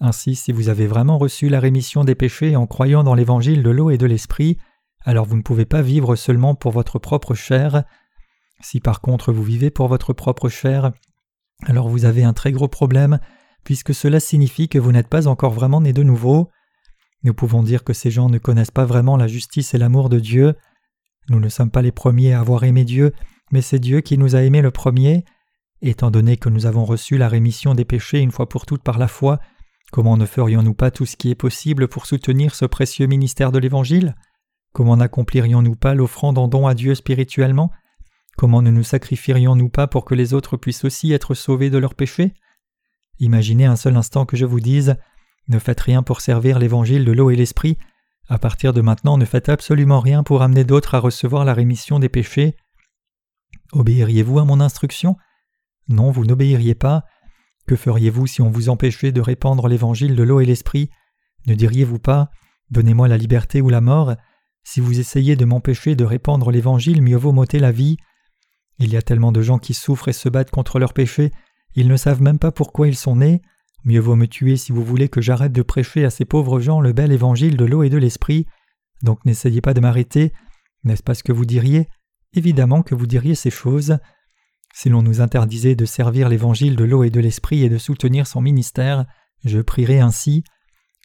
Ainsi, 0.00 0.34
si 0.34 0.52
vous 0.52 0.68
avez 0.68 0.86
vraiment 0.86 1.18
reçu 1.18 1.48
la 1.48 1.60
rémission 1.60 2.04
des 2.04 2.14
péchés 2.14 2.56
en 2.56 2.66
croyant 2.66 3.04
dans 3.04 3.14
l'évangile 3.14 3.62
de 3.62 3.70
l'eau 3.70 3.90
et 3.90 3.98
de 3.98 4.06
l'esprit, 4.06 4.58
alors 5.04 5.26
vous 5.26 5.36
ne 5.36 5.42
pouvez 5.42 5.64
pas 5.64 5.82
vivre 5.82 6.16
seulement 6.16 6.54
pour 6.54 6.72
votre 6.72 6.98
propre 6.98 7.34
chair. 7.34 7.84
Si 8.60 8.80
par 8.80 9.00
contre 9.00 9.32
vous 9.32 9.42
vivez 9.42 9.70
pour 9.70 9.88
votre 9.88 10.12
propre 10.12 10.48
chair, 10.48 10.92
alors 11.64 11.88
vous 11.88 12.04
avez 12.04 12.24
un 12.24 12.32
très 12.32 12.52
gros 12.52 12.68
problème, 12.68 13.20
puisque 13.64 13.94
cela 13.94 14.20
signifie 14.20 14.68
que 14.68 14.78
vous 14.78 14.92
n'êtes 14.92 15.08
pas 15.08 15.28
encore 15.28 15.52
vraiment 15.52 15.80
né 15.80 15.92
de 15.92 16.02
nouveau. 16.02 16.50
Nous 17.22 17.34
pouvons 17.34 17.62
dire 17.62 17.84
que 17.84 17.92
ces 17.92 18.10
gens 18.10 18.28
ne 18.28 18.38
connaissent 18.38 18.70
pas 18.70 18.84
vraiment 18.84 19.16
la 19.16 19.26
justice 19.26 19.74
et 19.74 19.78
l'amour 19.78 20.08
de 20.08 20.20
Dieu. 20.20 20.54
Nous 21.28 21.40
ne 21.40 21.48
sommes 21.48 21.70
pas 21.70 21.82
les 21.82 21.92
premiers 21.92 22.34
à 22.34 22.40
avoir 22.40 22.64
aimé 22.64 22.84
Dieu, 22.84 23.12
mais 23.52 23.62
c'est 23.62 23.78
Dieu 23.78 24.00
qui 24.00 24.18
nous 24.18 24.36
a 24.36 24.42
aimés 24.42 24.62
le 24.62 24.70
premier. 24.70 25.24
Étant 25.82 26.10
donné 26.10 26.36
que 26.36 26.48
nous 26.48 26.66
avons 26.66 26.84
reçu 26.84 27.18
la 27.18 27.28
rémission 27.28 27.74
des 27.74 27.84
péchés 27.84 28.20
une 28.20 28.30
fois 28.30 28.48
pour 28.48 28.66
toutes 28.66 28.82
par 28.82 28.98
la 28.98 29.08
foi, 29.08 29.38
comment 29.92 30.16
ne 30.16 30.26
ferions-nous 30.26 30.74
pas 30.74 30.90
tout 30.90 31.06
ce 31.06 31.16
qui 31.16 31.30
est 31.30 31.34
possible 31.34 31.88
pour 31.88 32.06
soutenir 32.06 32.54
ce 32.54 32.64
précieux 32.64 33.06
ministère 33.06 33.52
de 33.52 33.58
l'Évangile? 33.58 34.14
Comment 34.72 34.96
n'accomplirions-nous 34.96 35.76
pas 35.76 35.94
l'offrande 35.94 36.38
en 36.38 36.48
don 36.48 36.66
à 36.66 36.74
Dieu 36.74 36.94
spirituellement? 36.94 37.70
Comment 38.36 38.60
ne 38.60 38.70
nous 38.70 38.82
sacrifierions-nous 38.82 39.70
pas 39.70 39.86
pour 39.86 40.04
que 40.04 40.14
les 40.14 40.34
autres 40.34 40.56
puissent 40.56 40.84
aussi 40.84 41.12
être 41.12 41.34
sauvés 41.34 41.70
de 41.70 41.78
leurs 41.78 41.94
péchés? 41.94 42.34
Imaginez 43.18 43.64
un 43.64 43.76
seul 43.76 43.96
instant 43.96 44.26
que 44.26 44.36
je 44.36 44.44
vous 44.44 44.60
dise 44.60 44.96
Ne 45.48 45.58
faites 45.58 45.80
rien 45.80 46.02
pour 46.02 46.20
servir 46.20 46.58
l'Évangile 46.58 47.04
de 47.04 47.12
l'eau 47.12 47.30
et 47.30 47.36
l'Esprit. 47.36 47.78
À 48.28 48.38
partir 48.38 48.72
de 48.72 48.80
maintenant, 48.80 49.16
ne 49.16 49.24
faites 49.24 49.48
absolument 49.48 50.00
rien 50.00 50.22
pour 50.22 50.42
amener 50.42 50.64
d'autres 50.64 50.94
à 50.94 50.98
recevoir 50.98 51.44
la 51.44 51.54
rémission 51.54 51.98
des 51.98 52.08
péchés. 52.08 52.56
Obéiriez-vous 53.72 54.38
à 54.38 54.44
mon 54.44 54.60
instruction? 54.60 55.16
Non, 55.88 56.10
vous 56.10 56.24
n'obéiriez 56.24 56.74
pas. 56.74 57.04
Que 57.66 57.76
feriez-vous 57.76 58.26
si 58.26 58.42
on 58.42 58.50
vous 58.50 58.68
empêchait 58.68 59.12
de 59.12 59.20
répandre 59.20 59.68
l'évangile 59.68 60.16
de 60.16 60.22
l'eau 60.22 60.40
et 60.40 60.46
l'esprit? 60.46 60.90
Ne 61.46 61.54
diriez-vous 61.54 61.98
pas 61.98 62.30
Donnez-moi 62.70 63.06
la 63.06 63.16
liberté 63.16 63.60
ou 63.60 63.68
la 63.68 63.80
mort 63.80 64.14
Si 64.64 64.80
vous 64.80 64.98
essayez 64.98 65.36
de 65.36 65.44
m'empêcher 65.44 65.94
de 65.94 66.04
répandre 66.04 66.50
l'évangile, 66.50 67.02
mieux 67.02 67.16
vaut 67.16 67.32
m'ôter 67.32 67.58
la 67.58 67.72
vie. 67.72 67.96
Il 68.78 68.92
y 68.92 68.96
a 68.96 69.02
tellement 69.02 69.32
de 69.32 69.42
gens 69.42 69.58
qui 69.58 69.74
souffrent 69.74 70.08
et 70.08 70.12
se 70.12 70.28
battent 70.28 70.50
contre 70.50 70.78
leurs 70.78 70.92
péchés, 70.92 71.30
ils 71.76 71.88
ne 71.88 71.96
savent 71.96 72.22
même 72.22 72.38
pas 72.38 72.50
pourquoi 72.50 72.88
ils 72.88 72.96
sont 72.96 73.16
nés. 73.16 73.42
Mieux 73.84 74.00
vaut 74.00 74.16
me 74.16 74.26
tuer 74.26 74.56
si 74.56 74.72
vous 74.72 74.82
voulez 74.82 75.08
que 75.08 75.20
j'arrête 75.20 75.52
de 75.52 75.62
prêcher 75.62 76.04
à 76.04 76.10
ces 76.10 76.24
pauvres 76.24 76.58
gens 76.58 76.80
le 76.80 76.92
bel 76.92 77.12
évangile 77.12 77.56
de 77.56 77.64
l'eau 77.64 77.82
et 77.82 77.90
de 77.90 77.98
l'esprit. 77.98 78.46
Donc 79.02 79.24
n'essayez 79.24 79.60
pas 79.60 79.74
de 79.74 79.80
m'arrêter. 79.80 80.32
N'est-ce 80.84 81.02
pas 81.02 81.14
ce 81.14 81.22
que 81.22 81.32
vous 81.32 81.44
diriez? 81.44 81.88
Évidemment 82.36 82.82
que 82.82 82.94
vous 82.94 83.06
diriez 83.06 83.34
ces 83.34 83.50
choses. 83.50 83.98
Si 84.74 84.88
l'on 84.88 85.02
nous 85.02 85.20
interdisait 85.20 85.74
de 85.74 85.84
servir 85.84 86.28
l'évangile 86.28 86.76
de 86.76 86.84
l'eau 86.84 87.02
et 87.02 87.10
de 87.10 87.20
l'esprit 87.20 87.62
et 87.62 87.68
de 87.68 87.78
soutenir 87.78 88.26
son 88.26 88.40
ministère, 88.40 89.06
je 89.44 89.60
prierais 89.60 90.00
ainsi. 90.00 90.44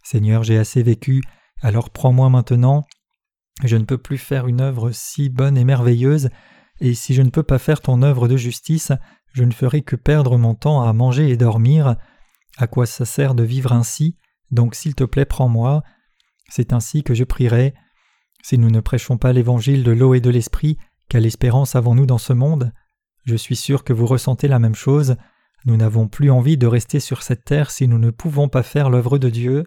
Seigneur, 0.03 0.43
j'ai 0.43 0.57
assez 0.57 0.83
vécu, 0.83 1.21
alors 1.61 1.89
prends-moi 1.89 2.29
maintenant. 2.29 2.85
Je 3.63 3.77
ne 3.77 3.85
peux 3.85 3.97
plus 3.97 4.17
faire 4.17 4.47
une 4.47 4.61
œuvre 4.61 4.91
si 4.91 5.29
bonne 5.29 5.57
et 5.57 5.63
merveilleuse, 5.63 6.29
et 6.79 6.93
si 6.95 7.13
je 7.13 7.21
ne 7.21 7.29
peux 7.29 7.43
pas 7.43 7.59
faire 7.59 7.81
ton 7.81 8.01
œuvre 8.01 8.27
de 8.27 8.37
justice, 8.37 8.91
je 9.33 9.43
ne 9.43 9.51
ferai 9.51 9.81
que 9.83 9.95
perdre 9.95 10.37
mon 10.37 10.55
temps 10.55 10.81
à 10.81 10.91
manger 10.93 11.29
et 11.29 11.37
dormir. 11.37 11.95
À 12.57 12.67
quoi 12.67 12.85
ça 12.85 13.05
sert 13.05 13.35
de 13.35 13.43
vivre 13.43 13.71
ainsi? 13.71 14.17
Donc 14.49 14.75
s'il 14.75 14.95
te 14.95 15.03
plaît, 15.03 15.25
prends-moi. 15.25 15.83
C'est 16.49 16.73
ainsi 16.73 17.03
que 17.03 17.13
je 17.13 17.23
prierai. 17.23 17.73
Si 18.43 18.57
nous 18.57 18.71
ne 18.71 18.79
prêchons 18.79 19.17
pas 19.17 19.31
l'évangile 19.31 19.83
de 19.83 19.91
l'eau 19.91 20.13
et 20.15 20.19
de 20.19 20.29
l'esprit, 20.29 20.77
quelle 21.11 21.25
espérance 21.25 21.75
avons-nous 21.75 22.05
dans 22.05 22.17
ce 22.17 22.31
monde? 22.31 22.71
Je 23.25 23.35
suis 23.35 23.57
sûr 23.57 23.83
que 23.83 23.91
vous 23.91 24.05
ressentez 24.05 24.47
la 24.47 24.59
même 24.59 24.75
chose. 24.75 25.17
Nous 25.65 25.75
n'avons 25.75 26.07
plus 26.07 26.31
envie 26.31 26.57
de 26.57 26.67
rester 26.67 27.01
sur 27.01 27.21
cette 27.21 27.43
terre 27.43 27.69
si 27.69 27.89
nous 27.89 27.99
ne 27.99 28.11
pouvons 28.11 28.47
pas 28.47 28.63
faire 28.63 28.89
l'œuvre 28.89 29.17
de 29.17 29.27
Dieu. 29.27 29.65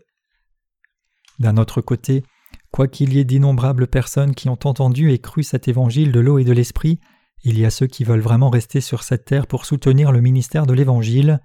D'un 1.39 1.59
autre 1.59 1.83
côté, 1.83 2.25
quoiqu'il 2.71 3.13
y 3.13 3.19
ait 3.19 3.25
d'innombrables 3.25 3.89
personnes 3.89 4.35
qui 4.35 4.49
ont 4.49 4.59
entendu 4.65 5.13
et 5.13 5.19
cru 5.19 5.43
cet 5.43 5.69
évangile 5.69 6.13
de 6.13 6.21
l'eau 6.21 6.39
et 6.39 6.45
de 6.45 6.53
l'esprit, 6.53 6.99
il 7.43 7.59
y 7.59 7.67
a 7.67 7.71
ceux 7.71 7.89
qui 7.89 8.05
veulent 8.05 8.21
vraiment 8.21 8.49
rester 8.49 8.81
sur 8.81 9.03
cette 9.03 9.27
terre 9.27 9.47
pour 9.47 9.67
soutenir 9.67 10.13
le 10.13 10.23
ministère 10.23 10.65
de 10.65 10.73
l'évangile. 10.73 11.41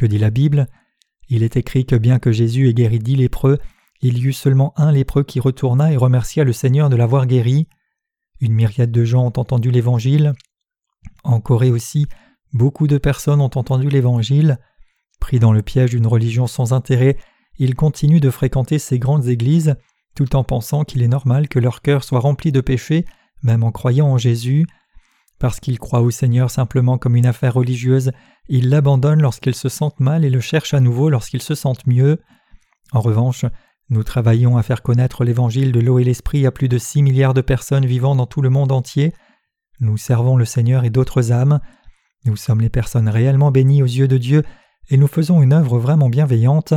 Que 0.00 0.06
dit 0.06 0.18
la 0.18 0.30
Bible? 0.30 0.66
Il 1.28 1.44
est 1.44 1.56
écrit 1.56 1.86
que 1.86 1.94
bien 1.94 2.18
que 2.18 2.32
Jésus 2.32 2.68
ait 2.68 2.74
guéri 2.74 2.98
dix 2.98 3.14
lépreux, 3.14 3.58
il 4.00 4.18
y 4.18 4.24
eut 4.24 4.32
seulement 4.32 4.72
un 4.76 4.90
lépreux 4.90 5.22
qui 5.22 5.38
retourna 5.38 5.92
et 5.92 5.96
remercia 5.96 6.42
le 6.42 6.52
Seigneur 6.52 6.90
de 6.90 6.96
l'avoir 6.96 7.28
guéri. 7.28 7.68
Une 8.40 8.52
myriade 8.52 8.92
de 8.92 9.04
gens 9.04 9.24
ont 9.24 9.38
entendu 9.38 9.70
l'Évangile. 9.70 10.32
En 11.24 11.40
Corée 11.40 11.70
aussi, 11.70 12.06
beaucoup 12.52 12.86
de 12.86 12.98
personnes 12.98 13.40
ont 13.40 13.50
entendu 13.54 13.88
l'Évangile. 13.88 14.58
Pris 15.20 15.38
dans 15.38 15.52
le 15.52 15.62
piège 15.62 15.90
d'une 15.90 16.06
religion 16.06 16.46
sans 16.46 16.72
intérêt, 16.72 17.16
ils 17.58 17.74
continuent 17.74 18.20
de 18.20 18.30
fréquenter 18.30 18.78
ces 18.78 18.98
grandes 18.98 19.26
églises, 19.26 19.74
tout 20.14 20.36
en 20.36 20.44
pensant 20.44 20.84
qu'il 20.84 21.02
est 21.02 21.08
normal 21.08 21.48
que 21.48 21.58
leur 21.58 21.82
cœur 21.82 22.04
soit 22.04 22.20
rempli 22.20 22.52
de 22.52 22.60
péchés, 22.60 23.04
même 23.42 23.64
en 23.64 23.72
croyant 23.72 24.08
en 24.08 24.18
Jésus. 24.18 24.66
Parce 25.38 25.60
qu'ils 25.60 25.78
croient 25.78 26.02
au 26.02 26.10
Seigneur 26.10 26.50
simplement 26.50 26.98
comme 26.98 27.16
une 27.16 27.26
affaire 27.26 27.54
religieuse, 27.54 28.12
ils 28.48 28.68
l'abandonnent 28.68 29.22
lorsqu'ils 29.22 29.54
se 29.54 29.68
sentent 29.68 30.00
mal 30.00 30.24
et 30.24 30.30
le 30.30 30.40
cherchent 30.40 30.74
à 30.74 30.80
nouveau 30.80 31.10
lorsqu'ils 31.10 31.42
se 31.42 31.54
sentent 31.54 31.86
mieux. 31.86 32.20
En 32.92 33.00
revanche, 33.00 33.44
nous 33.90 34.02
travaillons 34.02 34.56
à 34.56 34.62
faire 34.62 34.82
connaître 34.82 35.24
l'évangile 35.24 35.72
de 35.72 35.80
l'eau 35.80 35.98
et 35.98 36.04
l'esprit 36.04 36.44
à 36.46 36.50
plus 36.50 36.68
de 36.68 36.76
six 36.76 37.02
milliards 37.02 37.34
de 37.34 37.40
personnes 37.40 37.86
vivant 37.86 38.14
dans 38.14 38.26
tout 38.26 38.42
le 38.42 38.50
monde 38.50 38.70
entier. 38.70 39.14
Nous 39.80 39.96
servons 39.96 40.36
le 40.36 40.44
Seigneur 40.44 40.84
et 40.84 40.90
d'autres 40.90 41.32
âmes. 41.32 41.60
Nous 42.26 42.36
sommes 42.36 42.60
les 42.60 42.68
personnes 42.68 43.08
réellement 43.08 43.50
bénies 43.50 43.82
aux 43.82 43.86
yeux 43.86 44.08
de 44.08 44.18
Dieu 44.18 44.42
et 44.90 44.98
nous 44.98 45.06
faisons 45.06 45.42
une 45.42 45.54
œuvre 45.54 45.78
vraiment 45.78 46.10
bienveillante. 46.10 46.74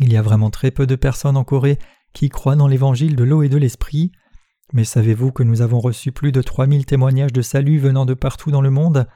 Il 0.00 0.12
y 0.12 0.16
a 0.16 0.22
vraiment 0.22 0.50
très 0.50 0.70
peu 0.70 0.86
de 0.86 0.96
personnes 0.96 1.36
en 1.36 1.44
Corée 1.44 1.78
qui 2.12 2.28
croient 2.28 2.56
dans 2.56 2.68
l'évangile 2.68 3.16
de 3.16 3.24
l'eau 3.24 3.42
et 3.42 3.48
de 3.48 3.56
l'esprit. 3.56 4.12
Mais 4.72 4.84
savez-vous 4.84 5.32
que 5.32 5.42
nous 5.42 5.62
avons 5.62 5.80
reçu 5.80 6.12
plus 6.12 6.30
de 6.30 6.42
3000 6.42 6.86
témoignages 6.86 7.32
de 7.32 7.42
salut 7.42 7.78
venant 7.78 8.06
de 8.06 8.14
partout 8.14 8.52
dans 8.52 8.60
le 8.60 8.70
monde? 8.70 9.08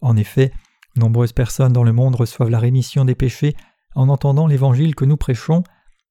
En 0.00 0.16
effet, 0.16 0.52
nombreuses 0.96 1.32
personnes 1.32 1.72
dans 1.72 1.84
le 1.84 1.92
monde 1.92 2.16
reçoivent 2.16 2.50
la 2.50 2.58
rémission 2.58 3.04
des 3.04 3.14
péchés 3.14 3.54
en 3.94 4.08
entendant 4.08 4.46
l'évangile 4.46 4.94
que 4.94 5.04
nous 5.04 5.16
prêchons. 5.16 5.62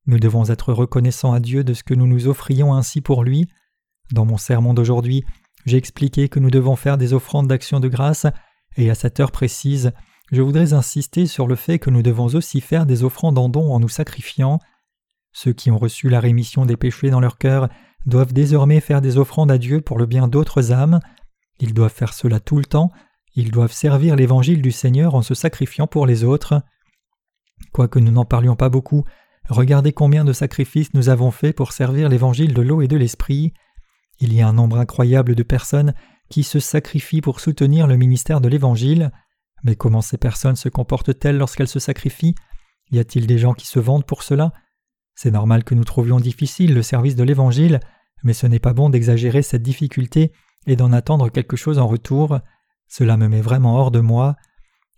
Nous 0.07 0.19
devons 0.19 0.49
être 0.49 0.71
reconnaissants 0.71 1.33
à 1.33 1.41
Dieu 1.41 1.63
de 1.65 1.73
ce 1.73 1.83
que 1.83 1.93
nous 1.93 2.07
nous 2.07 2.27
offrions 2.27 2.73
ainsi 2.73 3.01
pour 3.01 3.23
lui. 3.23 3.49
Dans 4.11 4.25
mon 4.25 4.37
sermon 4.37 4.73
d'aujourd'hui, 4.73 5.25
j'ai 5.65 5.77
expliqué 5.77 6.29
que 6.29 6.39
nous 6.39 6.49
devons 6.49 6.77
faire 6.77 6.97
des 6.97 7.13
offrandes 7.13 7.47
d'action 7.47 7.81
de 7.81 7.89
grâce, 7.89 8.25
et 8.77 8.89
à 8.89 8.95
cette 8.95 9.19
heure 9.19 9.31
précise, 9.31 9.91
je 10.31 10.41
voudrais 10.41 10.73
insister 10.73 11.25
sur 11.25 11.45
le 11.45 11.55
fait 11.55 11.77
que 11.77 11.89
nous 11.89 12.01
devons 12.01 12.27
aussi 12.27 12.61
faire 12.61 12.85
des 12.85 13.03
offrandes 13.03 13.37
en 13.37 13.49
dons 13.49 13.73
en 13.73 13.81
nous 13.81 13.89
sacrifiant. 13.89 14.59
Ceux 15.33 15.51
qui 15.51 15.71
ont 15.71 15.77
reçu 15.77 16.07
la 16.07 16.21
rémission 16.21 16.65
des 16.65 16.77
péchés 16.77 17.09
dans 17.09 17.19
leur 17.19 17.37
cœur 17.37 17.67
doivent 18.05 18.33
désormais 18.33 18.79
faire 18.79 19.01
des 19.01 19.17
offrandes 19.17 19.51
à 19.51 19.57
Dieu 19.57 19.81
pour 19.81 19.97
le 19.97 20.05
bien 20.05 20.29
d'autres 20.29 20.71
âmes. 20.71 20.99
Ils 21.59 21.73
doivent 21.73 21.93
faire 21.93 22.13
cela 22.13 22.39
tout 22.39 22.57
le 22.57 22.65
temps, 22.65 22.91
ils 23.35 23.51
doivent 23.51 23.73
servir 23.73 24.15
l'évangile 24.15 24.61
du 24.61 24.71
Seigneur 24.71 25.15
en 25.15 25.21
se 25.21 25.33
sacrifiant 25.33 25.85
pour 25.85 26.07
les 26.07 26.23
autres. 26.23 26.61
Quoique 27.73 27.99
nous 27.99 28.11
n'en 28.11 28.25
parlions 28.25 28.55
pas 28.55 28.69
beaucoup, 28.69 29.03
regardez 29.49 29.93
combien 29.93 30.25
de 30.25 30.33
sacrifices 30.33 30.93
nous 30.93 31.09
avons 31.09 31.31
faits 31.31 31.55
pour 31.55 31.71
servir 31.71 32.09
l'évangile 32.09 32.53
de 32.53 32.61
l'eau 32.61 32.81
et 32.81 32.87
de 32.87 32.97
l'esprit. 32.97 33.53
Il 34.19 34.33
y 34.33 34.41
a 34.41 34.47
un 34.47 34.53
nombre 34.53 34.77
incroyable 34.77 35.35
de 35.35 35.43
personnes 35.43 35.93
qui 36.29 36.43
se 36.43 36.59
sacrifient 36.59 37.21
pour 37.21 37.39
soutenir 37.39 37.87
le 37.87 37.97
ministère 37.97 38.41
de 38.41 38.49
l'Évangile. 38.49 39.11
Mais 39.63 39.75
comment 39.75 40.01
ces 40.01 40.17
personnes 40.17 40.55
se 40.55 40.69
comportent-elles 40.69 41.37
lorsqu'elles 41.37 41.67
se 41.67 41.79
sacrifient? 41.79 42.35
Y 42.91 42.99
a-t-il 42.99 43.27
des 43.27 43.37
gens 43.37 43.53
qui 43.53 43.67
se 43.67 43.79
vendent 43.79 44.05
pour 44.05 44.23
cela? 44.23 44.53
C'est 45.15 45.31
normal 45.31 45.63
que 45.63 45.75
nous 45.75 45.83
trouvions 45.83 46.19
difficile 46.19 46.73
le 46.73 46.83
service 46.83 47.15
de 47.15 47.23
l'Évangile, 47.23 47.79
mais 48.23 48.33
ce 48.33 48.47
n'est 48.47 48.59
pas 48.59 48.73
bon 48.73 48.89
d'exagérer 48.89 49.41
cette 49.41 49.63
difficulté 49.63 50.31
et 50.67 50.75
d'en 50.75 50.93
attendre 50.93 51.29
quelque 51.29 51.55
chose 51.55 51.79
en 51.79 51.87
retour. 51.87 52.39
Cela 52.87 53.17
me 53.17 53.27
met 53.27 53.41
vraiment 53.41 53.77
hors 53.77 53.91
de 53.91 53.99
moi. 53.99 54.35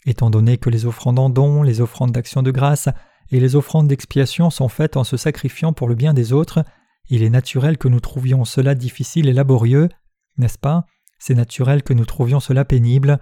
Étant 0.05 0.29
donné 0.29 0.57
que 0.57 0.69
les 0.69 0.85
offrandes 0.85 1.19
en 1.19 1.29
dons, 1.29 1.63
les 1.63 1.81
offrandes 1.81 2.12
d'action 2.12 2.41
de 2.41 2.51
grâce 2.51 2.89
et 3.31 3.39
les 3.39 3.55
offrandes 3.55 3.87
d'expiation 3.87 4.49
sont 4.49 4.69
faites 4.69 4.97
en 4.97 5.03
se 5.03 5.17
sacrifiant 5.17 5.73
pour 5.73 5.87
le 5.87 5.95
bien 5.95 6.13
des 6.13 6.33
autres, 6.33 6.63
il 7.09 7.23
est 7.23 7.29
naturel 7.29 7.77
que 7.77 7.87
nous 7.87 7.99
trouvions 7.99 8.45
cela 8.45 8.75
difficile 8.75 9.27
et 9.27 9.33
laborieux, 9.33 9.89
n'est-ce 10.37 10.57
pas? 10.57 10.85
C'est 11.19 11.35
naturel 11.35 11.83
que 11.83 11.93
nous 11.93 12.05
trouvions 12.05 12.39
cela 12.39 12.65
pénible. 12.65 13.19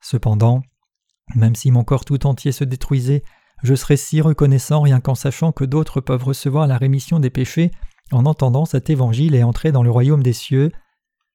Cependant, 0.00 0.62
même 1.34 1.54
si 1.54 1.70
mon 1.70 1.84
corps 1.84 2.04
tout 2.04 2.26
entier 2.26 2.52
se 2.52 2.64
détruisait, 2.64 3.22
je 3.62 3.74
serais 3.74 3.96
si 3.96 4.20
reconnaissant 4.20 4.82
rien 4.82 5.00
qu'en 5.00 5.14
sachant 5.14 5.52
que 5.52 5.64
d'autres 5.64 6.00
peuvent 6.00 6.24
recevoir 6.24 6.66
la 6.66 6.78
rémission 6.78 7.18
des 7.18 7.30
péchés 7.30 7.70
en 8.12 8.26
entendant 8.26 8.64
cet 8.66 8.90
évangile 8.90 9.34
et 9.34 9.42
entrer 9.42 9.72
dans 9.72 9.82
le 9.82 9.90
royaume 9.90 10.22
des 10.22 10.32
cieux. 10.32 10.70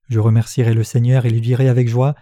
Je 0.10 0.19
remercierai 0.19 0.73
le 0.73 0.84
Seigneur 0.84 1.25
et 1.25 1.29
lui 1.29 1.41
dirai 1.41 1.69
avec 1.69 1.88
joie 1.88 2.15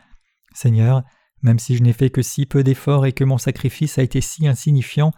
Seigneur, 0.54 1.04
même 1.42 1.60
si 1.60 1.78
je 1.78 1.84
n'ai 1.84 1.94
fait 1.94 2.10
que 2.10 2.22
si 2.22 2.46
peu 2.46 2.64
d'efforts 2.64 3.06
et 3.06 3.14
que 3.14 3.24
mon 3.24 3.38
sacrifice 3.38 3.98
a 3.98 4.04
été 4.04 4.22
si 4.22 4.48
insignifiant, 4.48 5.12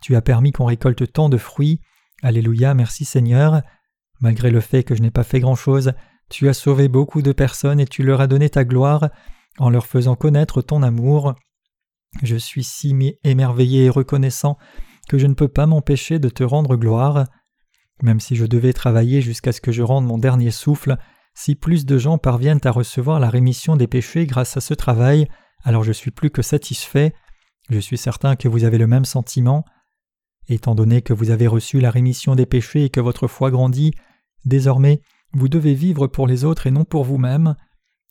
tu 0.00 0.16
as 0.16 0.22
permis 0.22 0.52
qu'on 0.52 0.64
récolte 0.64 1.12
tant 1.12 1.28
de 1.28 1.36
fruits. 1.36 1.80
Alléluia, 2.22 2.74
merci 2.74 3.04
Seigneur. 3.04 3.62
Malgré 4.20 4.50
le 4.50 4.60
fait 4.60 4.84
que 4.84 4.94
je 4.94 5.02
n'ai 5.02 5.10
pas 5.10 5.24
fait 5.24 5.40
grand-chose, 5.40 5.92
tu 6.28 6.48
as 6.48 6.54
sauvé 6.54 6.88
beaucoup 6.88 7.22
de 7.22 7.32
personnes 7.32 7.80
et 7.80 7.86
tu 7.86 8.02
leur 8.02 8.20
as 8.20 8.26
donné 8.26 8.48
ta 8.50 8.64
gloire 8.64 9.10
en 9.58 9.70
leur 9.70 9.86
faisant 9.86 10.14
connaître 10.14 10.62
ton 10.62 10.82
amour. 10.82 11.34
Je 12.22 12.36
suis 12.36 12.64
si 12.64 12.94
émerveillé 13.24 13.84
et 13.84 13.90
reconnaissant 13.90 14.58
que 15.08 15.18
je 15.18 15.26
ne 15.26 15.34
peux 15.34 15.48
pas 15.48 15.66
m'empêcher 15.66 16.18
de 16.18 16.28
te 16.28 16.42
rendre 16.42 16.76
gloire. 16.76 17.26
Même 18.02 18.20
si 18.20 18.36
je 18.36 18.46
devais 18.46 18.72
travailler 18.72 19.20
jusqu'à 19.20 19.52
ce 19.52 19.60
que 19.60 19.72
je 19.72 19.82
rende 19.82 20.06
mon 20.06 20.18
dernier 20.18 20.50
souffle, 20.50 20.96
si 21.34 21.54
plus 21.54 21.86
de 21.86 21.98
gens 21.98 22.18
parviennent 22.18 22.60
à 22.64 22.70
recevoir 22.70 23.20
la 23.20 23.30
rémission 23.30 23.76
des 23.76 23.86
péchés 23.86 24.26
grâce 24.26 24.56
à 24.56 24.60
ce 24.60 24.74
travail, 24.74 25.28
alors 25.64 25.84
je 25.84 25.92
suis 25.92 26.10
plus 26.10 26.30
que 26.30 26.42
satisfait. 26.42 27.12
Je 27.70 27.78
suis 27.78 27.98
certain 27.98 28.36
que 28.36 28.48
vous 28.48 28.64
avez 28.64 28.78
le 28.78 28.86
même 28.86 29.04
sentiment. 29.04 29.64
Étant 30.48 30.74
donné 30.74 31.02
que 31.02 31.12
vous 31.12 31.30
avez 31.30 31.46
reçu 31.46 31.80
la 31.80 31.90
rémission 31.90 32.34
des 32.34 32.46
péchés 32.46 32.84
et 32.84 32.90
que 32.90 33.00
votre 33.00 33.28
foi 33.28 33.50
grandit, 33.50 33.92
désormais 34.44 35.02
vous 35.32 35.48
devez 35.48 35.74
vivre 35.74 36.06
pour 36.06 36.26
les 36.26 36.44
autres 36.44 36.66
et 36.66 36.70
non 36.70 36.84
pour 36.84 37.04
vous-même. 37.04 37.54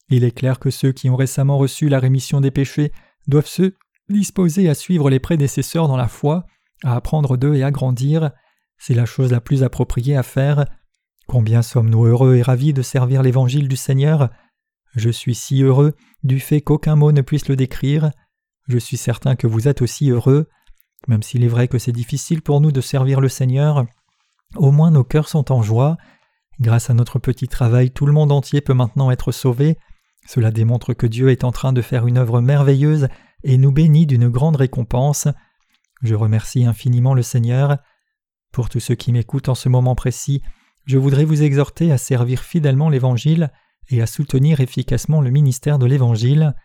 Il 0.10 0.24
est 0.24 0.32
clair 0.32 0.60
que 0.60 0.70
ceux 0.70 0.92
qui 0.92 1.10
ont 1.10 1.16
récemment 1.16 1.58
reçu 1.58 1.90
la 1.90 2.00
rémission 2.00 2.42
des 2.42 2.52
péchés 2.52 2.92
doivent 3.28 3.48
se 3.48 3.74
disposer 4.10 4.70
à 4.70 4.74
suivre 4.74 5.10
les 5.10 5.20
prédécesseurs 5.20 5.88
dans 5.88 5.98
la 5.98 6.08
foi, 6.08 6.46
à 6.84 6.96
apprendre 6.96 7.38
d'eux 7.38 7.56
et 7.56 7.64
à 7.64 7.72
grandir. 7.72 8.32
C'est 8.78 8.96
la 8.96 9.06
chose 9.06 9.32
la 9.32 9.42
plus 9.42 9.64
appropriée 9.64 10.16
à 10.16 10.24
faire. 10.24 10.66
Combien 11.28 11.62
sommes-nous 11.62 12.06
heureux 12.06 12.36
et 12.36 12.42
ravis 12.42 12.74
de 12.74 12.82
servir 12.82 13.22
l'évangile 13.22 13.68
du 13.68 13.76
Seigneur 13.76 14.30
Je 14.96 15.10
suis 15.10 15.36
si 15.36 15.62
heureux 15.62 15.96
du 16.24 16.40
fait 16.40 16.62
qu'aucun 16.62 16.96
mot 16.96 17.12
ne 17.12 17.22
puisse 17.22 17.48
le 17.48 17.56
décrire. 17.56 18.12
Je 18.68 18.78
suis 18.78 18.98
certain 18.98 19.36
que 19.36 19.46
vous 19.46 19.68
êtes 19.68 19.82
aussi 19.82 20.10
heureux. 20.10 20.48
Même 21.08 21.24
s'il 21.24 21.44
est 21.44 21.50
vrai 21.50 21.68
que 21.68 21.80
c'est 21.80 21.92
difficile 21.92 22.42
pour 22.42 22.62
nous 22.62 22.72
de 22.72 22.82
servir 22.82 23.22
le 23.22 23.30
Seigneur, 23.30 23.86
au 24.56 24.72
moins 24.72 24.92
nos 24.92 25.04
cœurs 25.04 25.30
sont 25.30 25.52
en 25.52 25.62
joie. 25.62 25.98
Grâce 26.60 26.90
à 26.90 26.94
notre 26.94 27.20
petit 27.20 27.48
travail, 27.48 27.92
tout 27.92 28.06
le 28.06 28.12
monde 28.12 28.32
entier 28.32 28.62
peut 28.62 28.74
maintenant 28.74 29.12
être 29.12 29.32
sauvé. 29.32 29.78
Cela 30.28 30.52
démontre 30.52 30.94
que 30.94 31.08
Dieu 31.08 31.30
est 31.30 31.44
en 31.44 31.52
train 31.52 31.74
de 31.74 31.82
faire 31.82 32.06
une 32.06 32.18
œuvre 32.18 32.42
merveilleuse 32.42 33.08
et 33.44 33.58
nous 33.58 33.72
bénit 33.72 34.06
d'une 34.06 34.28
grande 34.28 34.58
récompense. 34.58 35.28
Je 36.02 36.16
remercie 36.16 36.66
infiniment 36.66 37.14
le 37.14 37.24
Seigneur. 37.24 37.78
Pour 38.52 38.70
tous 38.70 38.80
ceux 38.80 38.96
qui 38.96 39.14
m'écoutent 39.14 39.50
en 39.50 39.56
ce 39.56 39.70
moment 39.70 39.96
précis, 39.96 40.42
je 40.86 40.98
voudrais 40.98 41.26
vous 41.26 41.44
exhorter 41.44 41.92
à 41.92 41.98
servir 41.98 42.42
fidèlement 42.42 42.90
l'Évangile 42.90 43.52
et 43.90 44.02
à 44.02 44.08
soutenir 44.08 44.60
efficacement 44.60 45.22
le 45.22 45.30
ministère 45.30 45.80
de 45.80 45.86
l'Évangile. 45.86 46.56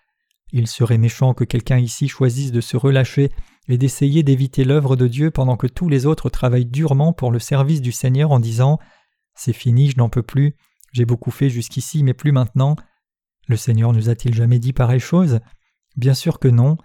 Il 0.56 0.68
serait 0.68 0.98
méchant 0.98 1.34
que 1.34 1.42
quelqu'un 1.42 1.78
ici 1.78 2.06
choisisse 2.06 2.52
de 2.52 2.60
se 2.60 2.76
relâcher 2.76 3.32
et 3.66 3.76
d'essayer 3.76 4.22
d'éviter 4.22 4.62
l'œuvre 4.62 4.94
de 4.94 5.08
Dieu 5.08 5.32
pendant 5.32 5.56
que 5.56 5.66
tous 5.66 5.88
les 5.88 6.06
autres 6.06 6.30
travaillent 6.30 6.64
durement 6.64 7.12
pour 7.12 7.32
le 7.32 7.40
service 7.40 7.82
du 7.82 7.90
Seigneur 7.90 8.30
en 8.30 8.38
disant 8.38 8.78
C'est 9.34 9.52
fini, 9.52 9.90
je 9.90 9.98
n'en 9.98 10.08
peux 10.08 10.22
plus, 10.22 10.54
j'ai 10.92 11.06
beaucoup 11.06 11.32
fait 11.32 11.50
jusqu'ici, 11.50 12.04
mais 12.04 12.14
plus 12.14 12.30
maintenant. 12.30 12.76
Le 13.48 13.56
Seigneur 13.56 13.92
nous 13.92 14.08
a-t-il 14.08 14.32
jamais 14.32 14.60
dit 14.60 14.72
pareille 14.72 15.00
chose? 15.00 15.40
Bien 15.96 16.14
sûr 16.14 16.38
que 16.38 16.46
non. 16.46 16.76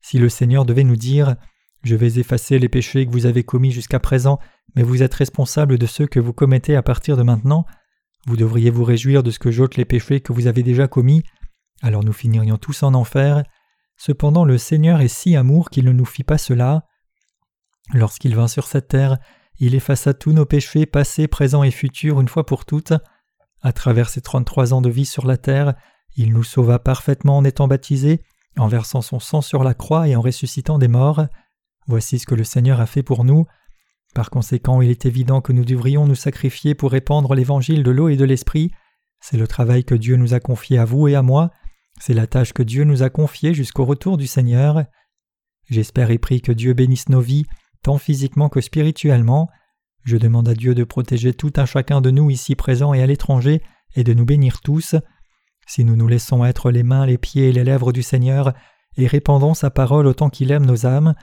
Si 0.00 0.18
le 0.18 0.30
Seigneur 0.30 0.64
devait 0.64 0.82
nous 0.82 0.96
dire 0.96 1.36
Je 1.82 1.96
vais 1.96 2.18
effacer 2.18 2.58
les 2.58 2.70
péchés 2.70 3.04
que 3.04 3.12
vous 3.12 3.26
avez 3.26 3.44
commis 3.44 3.72
jusqu'à 3.72 4.00
présent, 4.00 4.38
mais 4.74 4.82
vous 4.82 5.02
êtes 5.02 5.12
responsable 5.12 5.76
de 5.76 5.84
ceux 5.84 6.06
que 6.06 6.18
vous 6.18 6.32
commettez 6.32 6.76
à 6.76 6.82
partir 6.82 7.18
de 7.18 7.22
maintenant, 7.22 7.66
vous 8.26 8.38
devriez 8.38 8.70
vous 8.70 8.84
réjouir 8.84 9.22
de 9.22 9.30
ce 9.30 9.38
que 9.38 9.50
j'ôte 9.50 9.76
les 9.76 9.84
péchés 9.84 10.20
que 10.20 10.32
vous 10.32 10.46
avez 10.46 10.62
déjà 10.62 10.88
commis, 10.88 11.24
alors 11.82 12.04
nous 12.04 12.12
finirions 12.12 12.58
tous 12.58 12.82
en 12.82 12.94
enfer. 12.94 13.42
Cependant 13.96 14.44
le 14.44 14.58
Seigneur 14.58 15.00
est 15.00 15.08
si 15.08 15.36
amour 15.36 15.70
qu'il 15.70 15.84
ne 15.84 15.92
nous 15.92 16.04
fit 16.04 16.24
pas 16.24 16.38
cela. 16.38 16.86
Lorsqu'il 17.92 18.34
vint 18.34 18.48
sur 18.48 18.66
cette 18.66 18.88
terre, 18.88 19.18
il 19.58 19.74
effaça 19.74 20.14
tous 20.14 20.32
nos 20.32 20.46
péchés 20.46 20.86
passés, 20.86 21.26
présents 21.26 21.62
et 21.62 21.70
futurs 21.70 22.20
une 22.20 22.28
fois 22.28 22.46
pour 22.46 22.64
toutes. 22.64 22.92
À 23.60 23.72
travers 23.72 24.08
ses 24.08 24.20
trente-trois 24.20 24.72
ans 24.72 24.80
de 24.80 24.90
vie 24.90 25.06
sur 25.06 25.26
la 25.26 25.36
terre, 25.36 25.74
il 26.16 26.32
nous 26.32 26.44
sauva 26.44 26.78
parfaitement 26.78 27.38
en 27.38 27.44
étant 27.44 27.66
baptisés, 27.66 28.22
en 28.56 28.68
versant 28.68 29.02
son 29.02 29.18
sang 29.18 29.40
sur 29.40 29.64
la 29.64 29.74
croix 29.74 30.08
et 30.08 30.14
en 30.14 30.20
ressuscitant 30.20 30.78
des 30.78 30.88
morts. 30.88 31.26
Voici 31.86 32.18
ce 32.18 32.26
que 32.26 32.34
le 32.34 32.44
Seigneur 32.44 32.80
a 32.80 32.86
fait 32.86 33.02
pour 33.02 33.24
nous. 33.24 33.46
Par 34.14 34.30
conséquent, 34.30 34.80
il 34.80 34.90
est 34.90 35.06
évident 35.06 35.40
que 35.40 35.52
nous 35.52 35.64
devrions 35.64 36.06
nous 36.06 36.14
sacrifier 36.14 36.74
pour 36.74 36.92
répandre 36.92 37.34
l'évangile 37.34 37.82
de 37.82 37.90
l'eau 37.90 38.08
et 38.08 38.16
de 38.16 38.24
l'esprit. 38.24 38.70
C'est 39.20 39.36
le 39.36 39.48
travail 39.48 39.84
que 39.84 39.94
Dieu 39.94 40.16
nous 40.16 40.34
a 40.34 40.40
confié 40.40 40.78
à 40.78 40.84
vous 40.84 41.08
et 41.08 41.14
à 41.14 41.22
moi. 41.22 41.50
C'est 42.00 42.14
la 42.14 42.26
tâche 42.26 42.52
que 42.52 42.62
Dieu 42.62 42.84
nous 42.84 43.02
a 43.02 43.10
confiée 43.10 43.54
jusqu'au 43.54 43.84
retour 43.84 44.16
du 44.16 44.26
Seigneur. 44.26 44.84
J'espère 45.68 46.10
et 46.10 46.18
prie 46.18 46.40
que 46.40 46.52
Dieu 46.52 46.72
bénisse 46.72 47.08
nos 47.08 47.20
vies, 47.20 47.44
tant 47.82 47.98
physiquement 47.98 48.48
que 48.48 48.60
spirituellement. 48.60 49.48
Je 50.04 50.16
demande 50.16 50.48
à 50.48 50.54
Dieu 50.54 50.74
de 50.74 50.84
protéger 50.84 51.34
tout 51.34 51.52
un 51.56 51.66
chacun 51.66 52.00
de 52.00 52.10
nous 52.10 52.30
ici 52.30 52.54
présents 52.54 52.94
et 52.94 53.02
à 53.02 53.06
l'étranger, 53.06 53.62
et 53.94 54.04
de 54.04 54.14
nous 54.14 54.24
bénir 54.24 54.60
tous. 54.60 54.94
Si 55.66 55.84
nous 55.84 55.96
nous 55.96 56.08
laissons 56.08 56.44
être 56.44 56.70
les 56.70 56.82
mains, 56.82 57.04
les 57.04 57.18
pieds 57.18 57.48
et 57.48 57.52
les 57.52 57.64
lèvres 57.64 57.92
du 57.92 58.02
Seigneur, 58.02 58.54
et 58.96 59.06
répandons 59.06 59.54
sa 59.54 59.70
parole 59.70 60.06
autant 60.06 60.30
qu'il 60.30 60.50
aime 60.50 60.66
nos 60.66 60.86
âmes, 60.86 61.14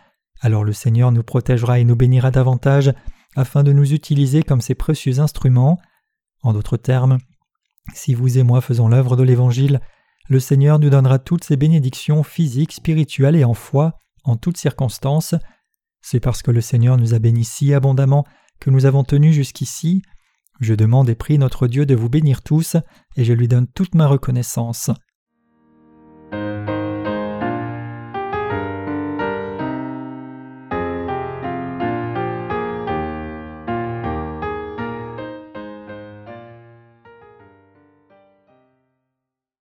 alors 0.41 0.63
le 0.63 0.73
Seigneur 0.73 1.11
nous 1.11 1.23
protégera 1.23 1.79
et 1.79 1.83
nous 1.83 1.95
bénira 1.95 2.31
davantage, 2.31 2.93
afin 3.35 3.63
de 3.63 3.73
nous 3.73 3.93
utiliser 3.93 4.43
comme 4.43 4.61
ses 4.61 4.75
précieux 4.75 5.19
instruments. 5.19 5.79
En 6.43 6.53
d'autres 6.53 6.77
termes, 6.77 7.17
si 7.93 8.13
vous 8.13 8.37
et 8.37 8.43
moi 8.43 8.61
faisons 8.61 8.87
l'œuvre 8.87 9.15
de 9.15 9.23
l'Évangile, 9.23 9.81
le 10.27 10.39
Seigneur 10.39 10.79
nous 10.79 10.89
donnera 10.89 11.19
toutes 11.19 11.43
ses 11.43 11.55
bénédictions 11.55 12.23
physiques, 12.23 12.73
spirituelles 12.73 13.35
et 13.35 13.43
en 13.43 13.53
foi, 13.53 14.01
en 14.23 14.35
toutes 14.35 14.57
circonstances. 14.57 15.35
C'est 16.01 16.19
parce 16.19 16.41
que 16.41 16.51
le 16.51 16.61
Seigneur 16.61 16.97
nous 16.97 17.13
a 17.13 17.19
bénis 17.19 17.45
si 17.45 17.73
abondamment 17.73 18.25
que 18.59 18.69
nous 18.69 18.85
avons 18.85 19.03
tenu 19.03 19.33
jusqu'ici. 19.33 20.01
Je 20.61 20.73
demande 20.73 21.09
et 21.09 21.15
prie 21.15 21.37
notre 21.37 21.67
Dieu 21.67 21.85
de 21.85 21.95
vous 21.95 22.09
bénir 22.09 22.41
tous, 22.41 22.77
et 23.17 23.25
je 23.25 23.33
lui 23.33 23.47
donne 23.47 23.67
toute 23.67 23.93
ma 23.93 24.07
reconnaissance. 24.07 24.89